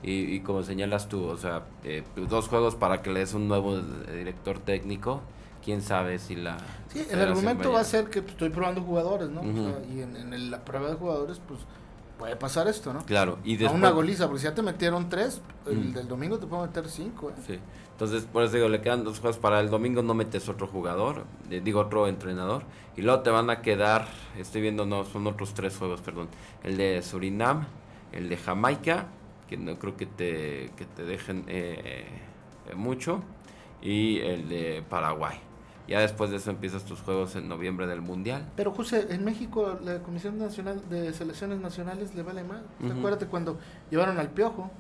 Y, 0.08 0.42
como 0.42 0.62
señalas 0.62 1.10
tú, 1.10 1.26
o 1.26 1.38
sea, 1.38 1.64
eh, 1.84 2.04
pues, 2.14 2.30
dos 2.30 2.48
juegos 2.48 2.76
para 2.76 3.02
que 3.02 3.12
le 3.12 3.22
des 3.22 3.34
un 3.34 3.48
nuevo 3.48 3.80
director 3.80 4.60
técnico. 4.60 5.22
Quién 5.64 5.82
sabe 5.82 6.20
si 6.20 6.36
la. 6.36 6.58
Sí, 6.90 7.08
el 7.10 7.20
argumento 7.20 7.72
va 7.72 7.80
a 7.80 7.84
ser 7.84 8.12
que 8.12 8.20
estoy 8.20 8.50
probando 8.50 8.82
jugadores, 8.82 9.30
¿no? 9.30 9.42
y 9.42 10.02
en, 10.02 10.52
la 10.52 10.64
prueba 10.64 10.90
de 10.90 10.96
jugadores, 10.96 11.42
pues 11.48 11.62
puede 12.18 12.36
pasar 12.36 12.68
esto, 12.68 12.94
¿no? 12.94 13.06
Claro, 13.06 13.38
y 13.44 13.58
después... 13.58 13.74
A 13.74 13.76
una 13.76 13.92
goliza, 13.92 14.26
porque 14.28 14.40
si 14.40 14.46
ya 14.46 14.56
te 14.56 14.62
metieron 14.62 15.10
tres, 15.10 15.42
el 15.66 15.94
del 15.94 16.08
domingo 16.08 16.38
te 16.40 16.48
puedo 16.48 16.64
meter 16.64 16.88
cinco, 16.88 17.30
¿eh? 17.30 17.34
Sí. 17.46 17.60
Entonces, 17.92 18.24
por 18.26 18.44
eso 18.44 18.56
digo, 18.56 18.68
le 18.68 18.82
quedan 18.82 19.06
dos 19.06 19.20
juegos 19.20 19.38
para 19.38 19.62
el 19.62 19.70
domingo, 19.70 20.02
no 20.02 20.14
metes 20.14 20.50
otro 20.50 20.68
jugador, 20.68 21.24
eh, 21.50 21.62
digo 21.64 21.80
otro 21.80 22.08
entrenador, 22.08 22.64
y 22.98 23.02
luego 23.02 23.22
te 23.22 23.30
van 23.30 23.50
a 23.50 23.62
quedar, 23.62 24.08
estoy 24.38 24.62
viendo, 24.62 24.86
no, 24.86 25.06
son 25.06 25.26
otros 25.28 25.54
tres 25.54 25.78
juegos, 25.78 26.02
perdón, 26.02 26.28
el 26.64 26.76
de 26.76 27.02
Surinam, 27.02 27.68
el 28.12 28.28
de 28.28 28.36
Jamaica, 28.36 29.08
que 29.48 29.56
no 29.56 29.80
creo 29.80 29.96
que 29.96 30.08
te, 30.08 30.72
que 30.76 30.86
te 30.86 31.04
dejen 31.04 31.46
eh, 31.48 32.06
eh, 32.70 32.76
mucho, 32.76 33.22
y 33.82 34.20
el 34.20 34.50
de 34.50 34.84
Paraguay. 34.90 35.40
Ya 35.88 36.00
después 36.00 36.32
de 36.32 36.38
eso 36.38 36.50
empiezas 36.50 36.84
tus 36.84 37.02
juegos 37.02 37.36
en 37.36 37.48
noviembre 37.48 37.88
del 37.88 38.02
Mundial. 38.02 38.48
Pero 38.56 38.72
José, 38.72 39.08
en 39.10 39.24
México 39.24 39.78
la 39.84 40.00
Comisión 40.00 40.38
Nacional 40.38 40.82
de 40.90 41.14
Selecciones 41.14 41.60
Nacionales 41.60 42.16
le 42.16 42.24
vale 42.24 42.44
mal. 42.44 42.64
Acuérdate 42.92 43.28
cuando 43.28 43.58
llevaron 43.92 44.18
al 44.18 44.30
Piojo. 44.30 44.72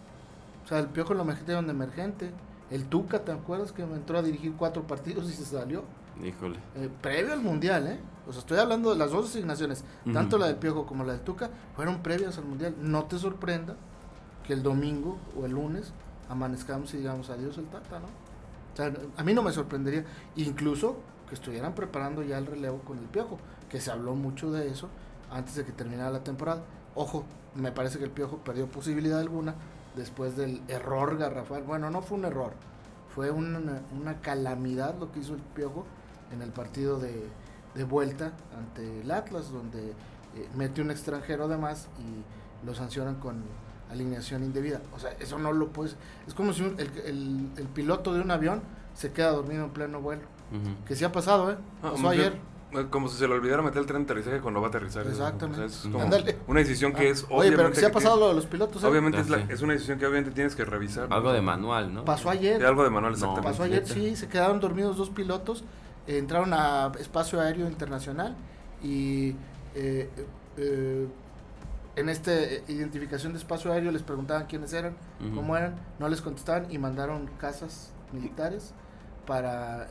O 0.64 0.68
sea, 0.68 0.80
el 0.80 0.88
Piojo 0.88 1.14
lo 1.14 1.24
metieron 1.26 1.66
de 1.68 1.72
emergente. 1.72 2.32
El 2.72 2.86
Tuca, 2.86 3.24
¿te 3.24 3.32
acuerdas 3.32 3.72
que 3.72 3.84
entró 3.84 4.18
a 4.18 4.24
dirigir 4.24 4.54
cuatro 4.58 4.88
partidos 4.88 5.30
y 5.30 5.34
se 5.34 5.46
salió? 5.46 5.84
Híjole. 6.24 6.58
Eh, 6.76 6.90
previo 7.02 7.34
al 7.34 7.42
Mundial, 7.42 7.88
¿eh? 7.88 8.00
O 8.28 8.32
sea, 8.32 8.40
estoy 8.40 8.58
hablando 8.58 8.92
de 8.92 8.98
las 8.98 9.12
dos 9.12 9.30
asignaciones, 9.30 9.84
tanto 10.12 10.40
la 10.40 10.48
del 10.48 10.56
Piojo 10.56 10.88
como 10.88 11.04
la 11.04 11.14
del 11.14 11.22
Tuca, 11.22 11.52
fueron 11.76 12.02
previas 12.02 12.40
al 12.40 12.46
Mundial. 12.46 12.74
No 12.82 13.04
te 13.04 13.20
sorprenda 13.20 13.76
que 14.48 14.54
el 14.54 14.64
domingo 14.64 15.20
o 15.40 15.46
el 15.46 15.52
lunes 15.52 15.94
amanezcamos 16.30 16.92
y 16.96 16.98
digamos 16.98 17.30
adiós 17.30 17.58
el 17.60 17.66
Tata, 17.66 18.00
¿no? 18.00 18.08
O 18.75 18.77
sea, 18.77 18.94
a 19.15 19.24
mí 19.24 19.34
no 19.34 19.41
me 19.41 19.53
sorprendería, 19.53 20.03
incluso 20.36 20.98
que 21.29 21.36
estuvieran 21.36 21.74
preparando 21.74 22.24
ya 22.24 22.38
el 22.38 22.46
relevo 22.46 22.79
con 22.79 22.98
el 23.00 23.05
Piojo, 23.05 23.39
que 23.70 23.79
se 23.79 23.89
habló 23.89 24.15
mucho 24.15 24.51
de 24.51 24.67
eso 24.67 24.89
antes 25.32 25.55
de 25.55 25.63
que 25.63 25.72
terminara 25.72 26.12
la 26.12 26.25
temporada. 26.25 26.62
Ojo, 26.94 27.24
me 27.55 27.72
parece 27.72 28.00
que 28.00 28.03
el 28.03 28.12
Piojo 28.12 28.39
perdió 28.39 28.67
posibilidad 28.67 29.20
alguna 29.20 29.55
después 29.96 30.36
del 30.36 30.62
error 30.67 31.17
garrafal. 31.17 31.63
Bueno, 31.63 31.89
no 31.89 32.01
fue 32.01 32.17
un 32.17 32.25
error, 32.25 32.51
fue 33.15 33.32
una, 33.32 33.82
una 33.98 34.20
calamidad 34.20 35.00
lo 35.00 35.10
que 35.13 35.22
hizo 35.22 35.36
el 35.36 35.41
Piojo 35.41 35.86
en 36.34 36.41
el 36.41 36.50
partido 36.50 37.00
de, 37.00 37.29
de 37.75 37.84
vuelta 37.86 38.34
ante 38.58 39.01
el 39.01 39.10
Atlas, 39.10 39.51
donde 39.51 39.91
eh, 39.91 40.50
mete 40.53 40.82
un 40.82 40.91
extranjero 40.91 41.46
además 41.46 41.88
y 41.98 42.65
lo 42.65 42.75
sancionan 42.75 43.15
con 43.15 43.44
alineación 43.92 44.44
indebida. 44.44 44.82
O 44.96 45.00
sea, 45.00 45.12
eso 45.20 45.38
no 45.38 45.51
lo 45.51 45.70
puedes... 45.70 45.96
Es 46.27 46.33
como 46.33 46.53
si 46.53 46.64
el, 46.64 46.79
el, 47.05 47.50
el, 47.57 47.68
piloto 47.68 48.14
de 48.14 48.22
un 48.22 48.31
avión 48.31 48.62
se 48.94 49.12
queda 49.12 49.31
dormido 49.31 49.66
en 49.66 49.72
pleno 49.72 50.01
vuelo. 50.01 50.24
Que 50.88 50.96
sí 50.96 51.03
ha 51.03 51.12
pasado, 51.12 51.51
¿eh? 51.51 51.57
Ah, 51.83 51.92
Pasó 51.92 52.10
ayer. 52.10 52.33
Eh, 52.72 52.86
como 52.90 53.07
si 53.07 53.18
se 53.18 53.27
le 53.27 53.33
olvidara 53.33 53.62
meter 53.62 53.79
el 53.79 53.86
tren 53.86 54.05
de 54.05 54.05
aterrizaje 54.05 54.40
cuando 54.40 54.62
va 54.62 54.68
a 54.68 54.70
aterrizar. 54.70 55.05
Exactamente. 55.05 55.66
es 55.66 55.88
como 55.92 56.10
una 56.48 56.60
decisión 56.60 56.94
que 56.94 57.07
ah, 57.07 57.12
es 57.12 57.25
Oye, 57.29 57.51
pero 57.51 57.70
que 57.72 57.75
se 57.77 57.86
ha 57.86 57.92
pasado 57.92 58.18
lo 58.18 58.29
de 58.29 58.36
los 58.36 58.46
pilotos. 58.46 58.83
¿eh? 58.83 58.88
Obviamente 58.88 59.20
es, 59.20 59.27
es, 59.50 59.62
una 59.62 59.74
decisión 59.74 60.00
que 60.00 60.05
obviamente 60.05 60.31
tienes 60.31 60.55
que 60.55 60.66
revisar. 60.66 61.07
Algo 61.12 61.33
de 61.33 61.42
manual, 61.42 61.94
¿no? 61.94 62.05
Pasó 62.05 62.29
ayer. 62.29 62.64
algo 62.66 62.83
de 62.83 62.90
manual, 62.90 63.14
exactamente. 63.14 63.50
pasó 63.50 63.64
ayer, 63.64 63.88
sí, 63.88 64.16
se 64.16 64.27
quedaron 64.27 64.60
dormidos 64.60 64.98
dos 64.98 65.10
pilotos, 65.10 65.64
entraron 66.07 66.53
a 66.53 66.92
espacio 67.00 67.40
aéreo 67.40 67.68
internacional 67.68 68.36
y 68.83 69.36
eh, 69.74 70.10
eh, 70.57 71.07
en 71.96 72.10
esta 72.10 72.34
identificación 72.68 73.34
de 73.34 73.40
espacio 73.40 73.72
aéreo 73.72 73.92
les 73.92 74.03
preguntaban 74.03 74.46
quiénes 74.48 74.74
eran, 74.74 74.96
cómo 75.34 75.55
eran, 75.55 75.75
no 76.00 76.10
les 76.10 76.22
contestaban 76.22 76.72
y 76.72 76.77
mandaron 76.77 77.29
casas 77.40 77.92
militares 78.12 78.74
para 79.25 79.88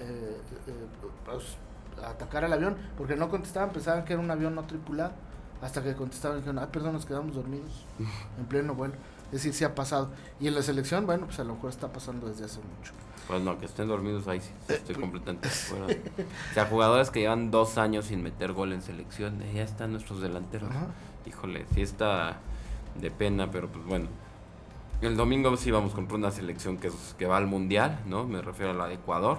pues, 1.24 1.56
atacar 2.02 2.44
al 2.44 2.52
avión, 2.52 2.76
porque 2.96 3.16
no 3.16 3.28
contestaban, 3.28 3.70
pensaban 3.70 4.04
que 4.04 4.12
era 4.12 4.22
un 4.22 4.30
avión 4.30 4.54
no 4.54 4.64
tripulado, 4.64 5.12
hasta 5.62 5.82
que 5.82 5.94
contestaban 5.94 6.38
y 6.38 6.40
dijeron, 6.40 6.58
ah, 6.58 6.70
perdón, 6.70 6.92
nos 6.92 7.06
quedamos 7.06 7.34
dormidos 7.34 7.86
en 8.38 8.44
pleno 8.46 8.74
vuelo. 8.74 8.94
Es 9.26 9.42
decir, 9.42 9.54
sí 9.54 9.64
ha 9.64 9.74
pasado. 9.74 10.10
Y 10.38 10.46
en 10.46 10.54
la 10.54 10.62
selección, 10.62 11.06
bueno, 11.06 11.26
pues 11.26 11.40
a 11.40 11.44
lo 11.44 11.54
mejor 11.54 11.70
está 11.70 11.92
pasando 11.92 12.28
desde 12.28 12.44
hace 12.44 12.60
mucho. 12.60 12.92
Pues 13.26 13.42
no, 13.42 13.58
que 13.58 13.64
estén 13.64 13.88
dormidos 13.88 14.28
ahí 14.28 14.40
sí, 14.40 14.50
estoy 14.68 14.96
completamente 14.96 15.48
de 15.48 16.02
O 16.50 16.54
sea, 16.54 16.66
jugadores 16.66 17.10
que 17.10 17.20
llevan 17.20 17.50
dos 17.50 17.78
años 17.78 18.04
sin 18.04 18.22
meter 18.22 18.52
gol 18.52 18.74
en 18.74 18.82
selección, 18.82 19.42
ya 19.54 19.62
están 19.62 19.92
nuestros 19.92 20.20
delanteros. 20.20 20.68
Híjole, 21.26 21.66
sí 21.74 21.82
está 21.82 22.38
de 23.00 23.10
pena, 23.10 23.50
pero 23.50 23.68
pues 23.68 23.84
bueno. 23.84 24.08
El 25.00 25.16
domingo 25.16 25.56
sí 25.56 25.70
vamos 25.70 25.92
contra 25.92 26.16
una 26.16 26.30
selección 26.30 26.78
que, 26.78 26.90
que 27.18 27.26
va 27.26 27.36
al 27.36 27.46
mundial, 27.46 28.00
¿no? 28.06 28.24
Me 28.24 28.40
refiero 28.40 28.70
a 28.70 28.74
la 28.74 28.86
de 28.86 28.94
Ecuador 28.94 29.38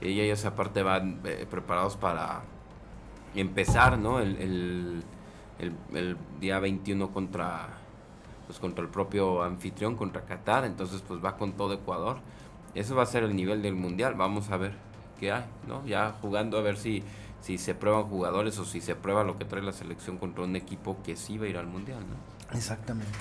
y 0.00 0.20
ellos 0.20 0.44
aparte 0.44 0.82
van 0.82 1.20
eh, 1.24 1.46
preparados 1.50 1.96
para 1.96 2.42
empezar, 3.34 3.98
¿no? 3.98 4.20
El, 4.20 5.02
día 6.38 6.58
21 6.58 7.10
contra, 7.12 7.68
pues 8.46 8.58
contra 8.58 8.84
el 8.84 8.90
propio 8.90 9.42
anfitrión, 9.42 9.96
contra 9.96 10.22
Qatar, 10.22 10.66
entonces 10.66 11.02
pues 11.06 11.24
va 11.24 11.36
con 11.36 11.52
todo 11.52 11.72
Ecuador. 11.72 12.18
Eso 12.74 12.94
va 12.94 13.04
a 13.04 13.06
ser 13.06 13.22
el 13.24 13.34
nivel 13.34 13.62
del 13.62 13.74
mundial, 13.74 14.14
vamos 14.14 14.50
a 14.50 14.58
ver 14.58 14.74
qué 15.18 15.32
hay, 15.32 15.44
¿no? 15.66 15.84
Ya 15.86 16.14
jugando 16.20 16.58
a 16.58 16.60
ver 16.60 16.76
si, 16.76 17.02
si 17.46 17.58
se 17.58 17.76
prueban 17.76 18.02
jugadores 18.08 18.58
o 18.58 18.64
si 18.64 18.80
se 18.80 18.96
prueba 18.96 19.22
lo 19.22 19.38
que 19.38 19.44
trae 19.44 19.62
la 19.62 19.72
selección 19.72 20.18
contra 20.18 20.42
un 20.42 20.56
equipo 20.56 20.96
que 21.04 21.14
sí 21.14 21.38
va 21.38 21.46
a 21.46 21.48
ir 21.48 21.56
al 21.56 21.68
mundial, 21.68 22.00
¿no? 22.00 22.56
Exactamente. 22.58 23.16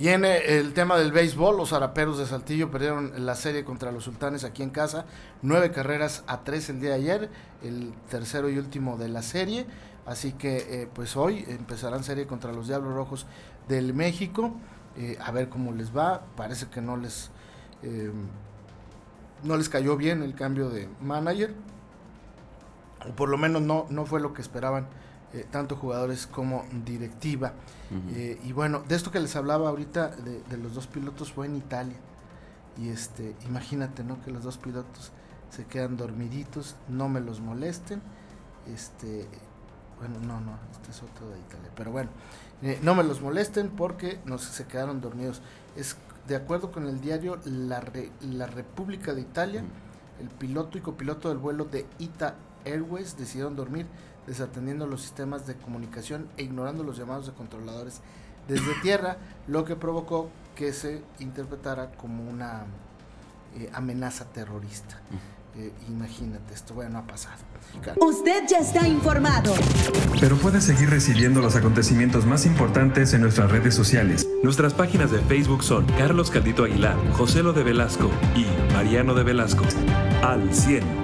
Y 0.00 0.08
en 0.08 0.24
eh, 0.24 0.58
el 0.58 0.72
tema 0.72 0.96
del 0.96 1.12
béisbol, 1.12 1.56
los 1.56 1.72
araperos 1.72 2.18
de 2.18 2.26
Saltillo 2.26 2.72
perdieron 2.72 3.24
la 3.24 3.36
serie 3.36 3.64
contra 3.64 3.92
los 3.92 4.02
sultanes 4.02 4.42
aquí 4.42 4.64
en 4.64 4.70
casa, 4.70 5.04
nueve 5.42 5.70
carreras 5.70 6.24
a 6.26 6.42
tres 6.42 6.70
el 6.70 6.80
día 6.80 6.90
de 6.90 6.96
ayer, 6.96 7.30
el 7.62 7.94
tercero 8.10 8.50
y 8.50 8.58
último 8.58 8.96
de 8.96 9.08
la 9.08 9.22
serie. 9.22 9.64
Así 10.06 10.32
que 10.32 10.56
eh, 10.56 10.88
pues 10.92 11.16
hoy 11.16 11.44
empezarán 11.46 12.02
serie 12.02 12.26
contra 12.26 12.52
los 12.52 12.66
Diablos 12.66 12.94
Rojos 12.94 13.26
del 13.68 13.94
México. 13.94 14.56
Eh, 14.96 15.16
a 15.20 15.30
ver 15.30 15.48
cómo 15.48 15.70
les 15.70 15.96
va. 15.96 16.22
Parece 16.36 16.66
que 16.66 16.80
no 16.80 16.96
les 16.96 17.30
no 19.42 19.56
les 19.56 19.68
cayó 19.68 19.96
bien 19.96 20.22
el 20.22 20.34
cambio 20.34 20.68
de 20.68 20.88
manager. 21.00 21.54
O 23.08 23.12
por 23.12 23.28
lo 23.28 23.38
menos 23.38 23.62
no, 23.62 23.86
no 23.90 24.06
fue 24.06 24.20
lo 24.20 24.32
que 24.34 24.42
esperaban 24.42 24.86
eh, 25.34 25.46
tanto 25.50 25.76
jugadores 25.76 26.26
como 26.26 26.66
directiva. 26.84 27.54
Eh, 28.14 28.38
y 28.44 28.52
bueno, 28.52 28.84
de 28.86 28.94
esto 28.94 29.10
que 29.10 29.18
les 29.18 29.34
hablaba 29.34 29.70
ahorita 29.70 30.08
de, 30.08 30.58
los 30.58 30.74
dos 30.74 30.86
pilotos 30.86 31.32
fue 31.32 31.46
en 31.46 31.56
Italia. 31.56 31.96
Y 32.76 32.90
este, 32.90 33.34
imagínate, 33.46 34.04
¿no? 34.04 34.20
Que 34.20 34.30
los 34.30 34.42
dos 34.42 34.58
pilotos 34.58 35.10
se 35.48 35.64
quedan 35.64 35.96
dormiditos, 35.96 36.76
no 36.88 37.08
me 37.08 37.20
los 37.20 37.40
molesten. 37.40 38.02
Este, 38.66 39.26
bueno, 39.98 40.20
no, 40.20 40.40
no, 40.40 40.58
este 40.70 40.90
es 40.90 41.02
otro 41.02 41.30
de 41.30 41.38
Italia, 41.38 41.70
pero 41.76 41.92
bueno, 41.92 42.10
eh, 42.62 42.78
no 42.82 42.94
me 42.94 43.02
los 43.02 43.22
molesten 43.22 43.70
porque 43.70 44.20
no 44.26 44.36
se 44.36 44.66
quedaron 44.66 45.00
dormidos. 45.00 45.40
Es 45.76 45.96
de 46.28 46.36
acuerdo 46.36 46.72
con 46.72 46.86
el 46.86 47.00
diario 47.00 47.38
La, 47.46 47.82
La 48.20 48.46
República 48.46 49.14
de 49.14 49.22
Italia, 49.22 49.64
el 50.20 50.28
piloto 50.28 50.76
y 50.76 50.82
copiloto 50.82 51.30
del 51.30 51.38
vuelo 51.38 51.64
de 51.64 51.86
Ita 51.98 52.34
Airways 52.64 53.16
decidieron 53.16 53.56
dormir 53.56 53.86
desatendiendo 54.26 54.86
los 54.86 55.02
sistemas 55.02 55.46
de 55.46 55.56
comunicación 55.56 56.28
e 56.36 56.44
ignorando 56.44 56.84
los 56.84 56.96
llamados 56.96 57.26
de 57.26 57.32
controladores 57.32 58.00
desde 58.48 58.74
tierra, 58.82 59.16
lo 59.46 59.64
que 59.64 59.76
provocó 59.76 60.30
que 60.54 60.72
se 60.72 61.02
interpretara 61.18 61.92
como 61.92 62.28
una 62.28 62.64
eh, 63.56 63.70
amenaza 63.72 64.24
terrorista. 64.26 65.00
Eh, 65.54 65.70
imagínate, 65.88 66.54
esto 66.54 66.72
bueno, 66.72 66.98
ha 66.98 67.06
pasado. 67.06 67.36
Usted 68.00 68.44
ya 68.48 68.58
está 68.58 68.88
informado. 68.88 69.54
Pero 70.18 70.36
puede 70.36 70.60
seguir 70.62 70.88
recibiendo 70.88 71.42
los 71.42 71.56
acontecimientos 71.56 72.24
más 72.24 72.46
importantes 72.46 73.12
en 73.12 73.20
nuestras 73.20 73.50
redes 73.50 73.74
sociales. 73.74 74.26
Nuestras 74.42 74.72
páginas 74.72 75.10
de 75.10 75.20
Facebook 75.20 75.62
son 75.62 75.84
Carlos 75.98 76.30
Caldito 76.30 76.64
Aguilar, 76.64 76.96
José 77.12 77.42
Lo 77.42 77.52
de 77.52 77.64
Velasco 77.64 78.10
y 78.34 78.46
Mariano 78.72 79.14
de 79.14 79.24
Velasco. 79.24 79.64
Al 80.22 80.54
100. 80.54 81.01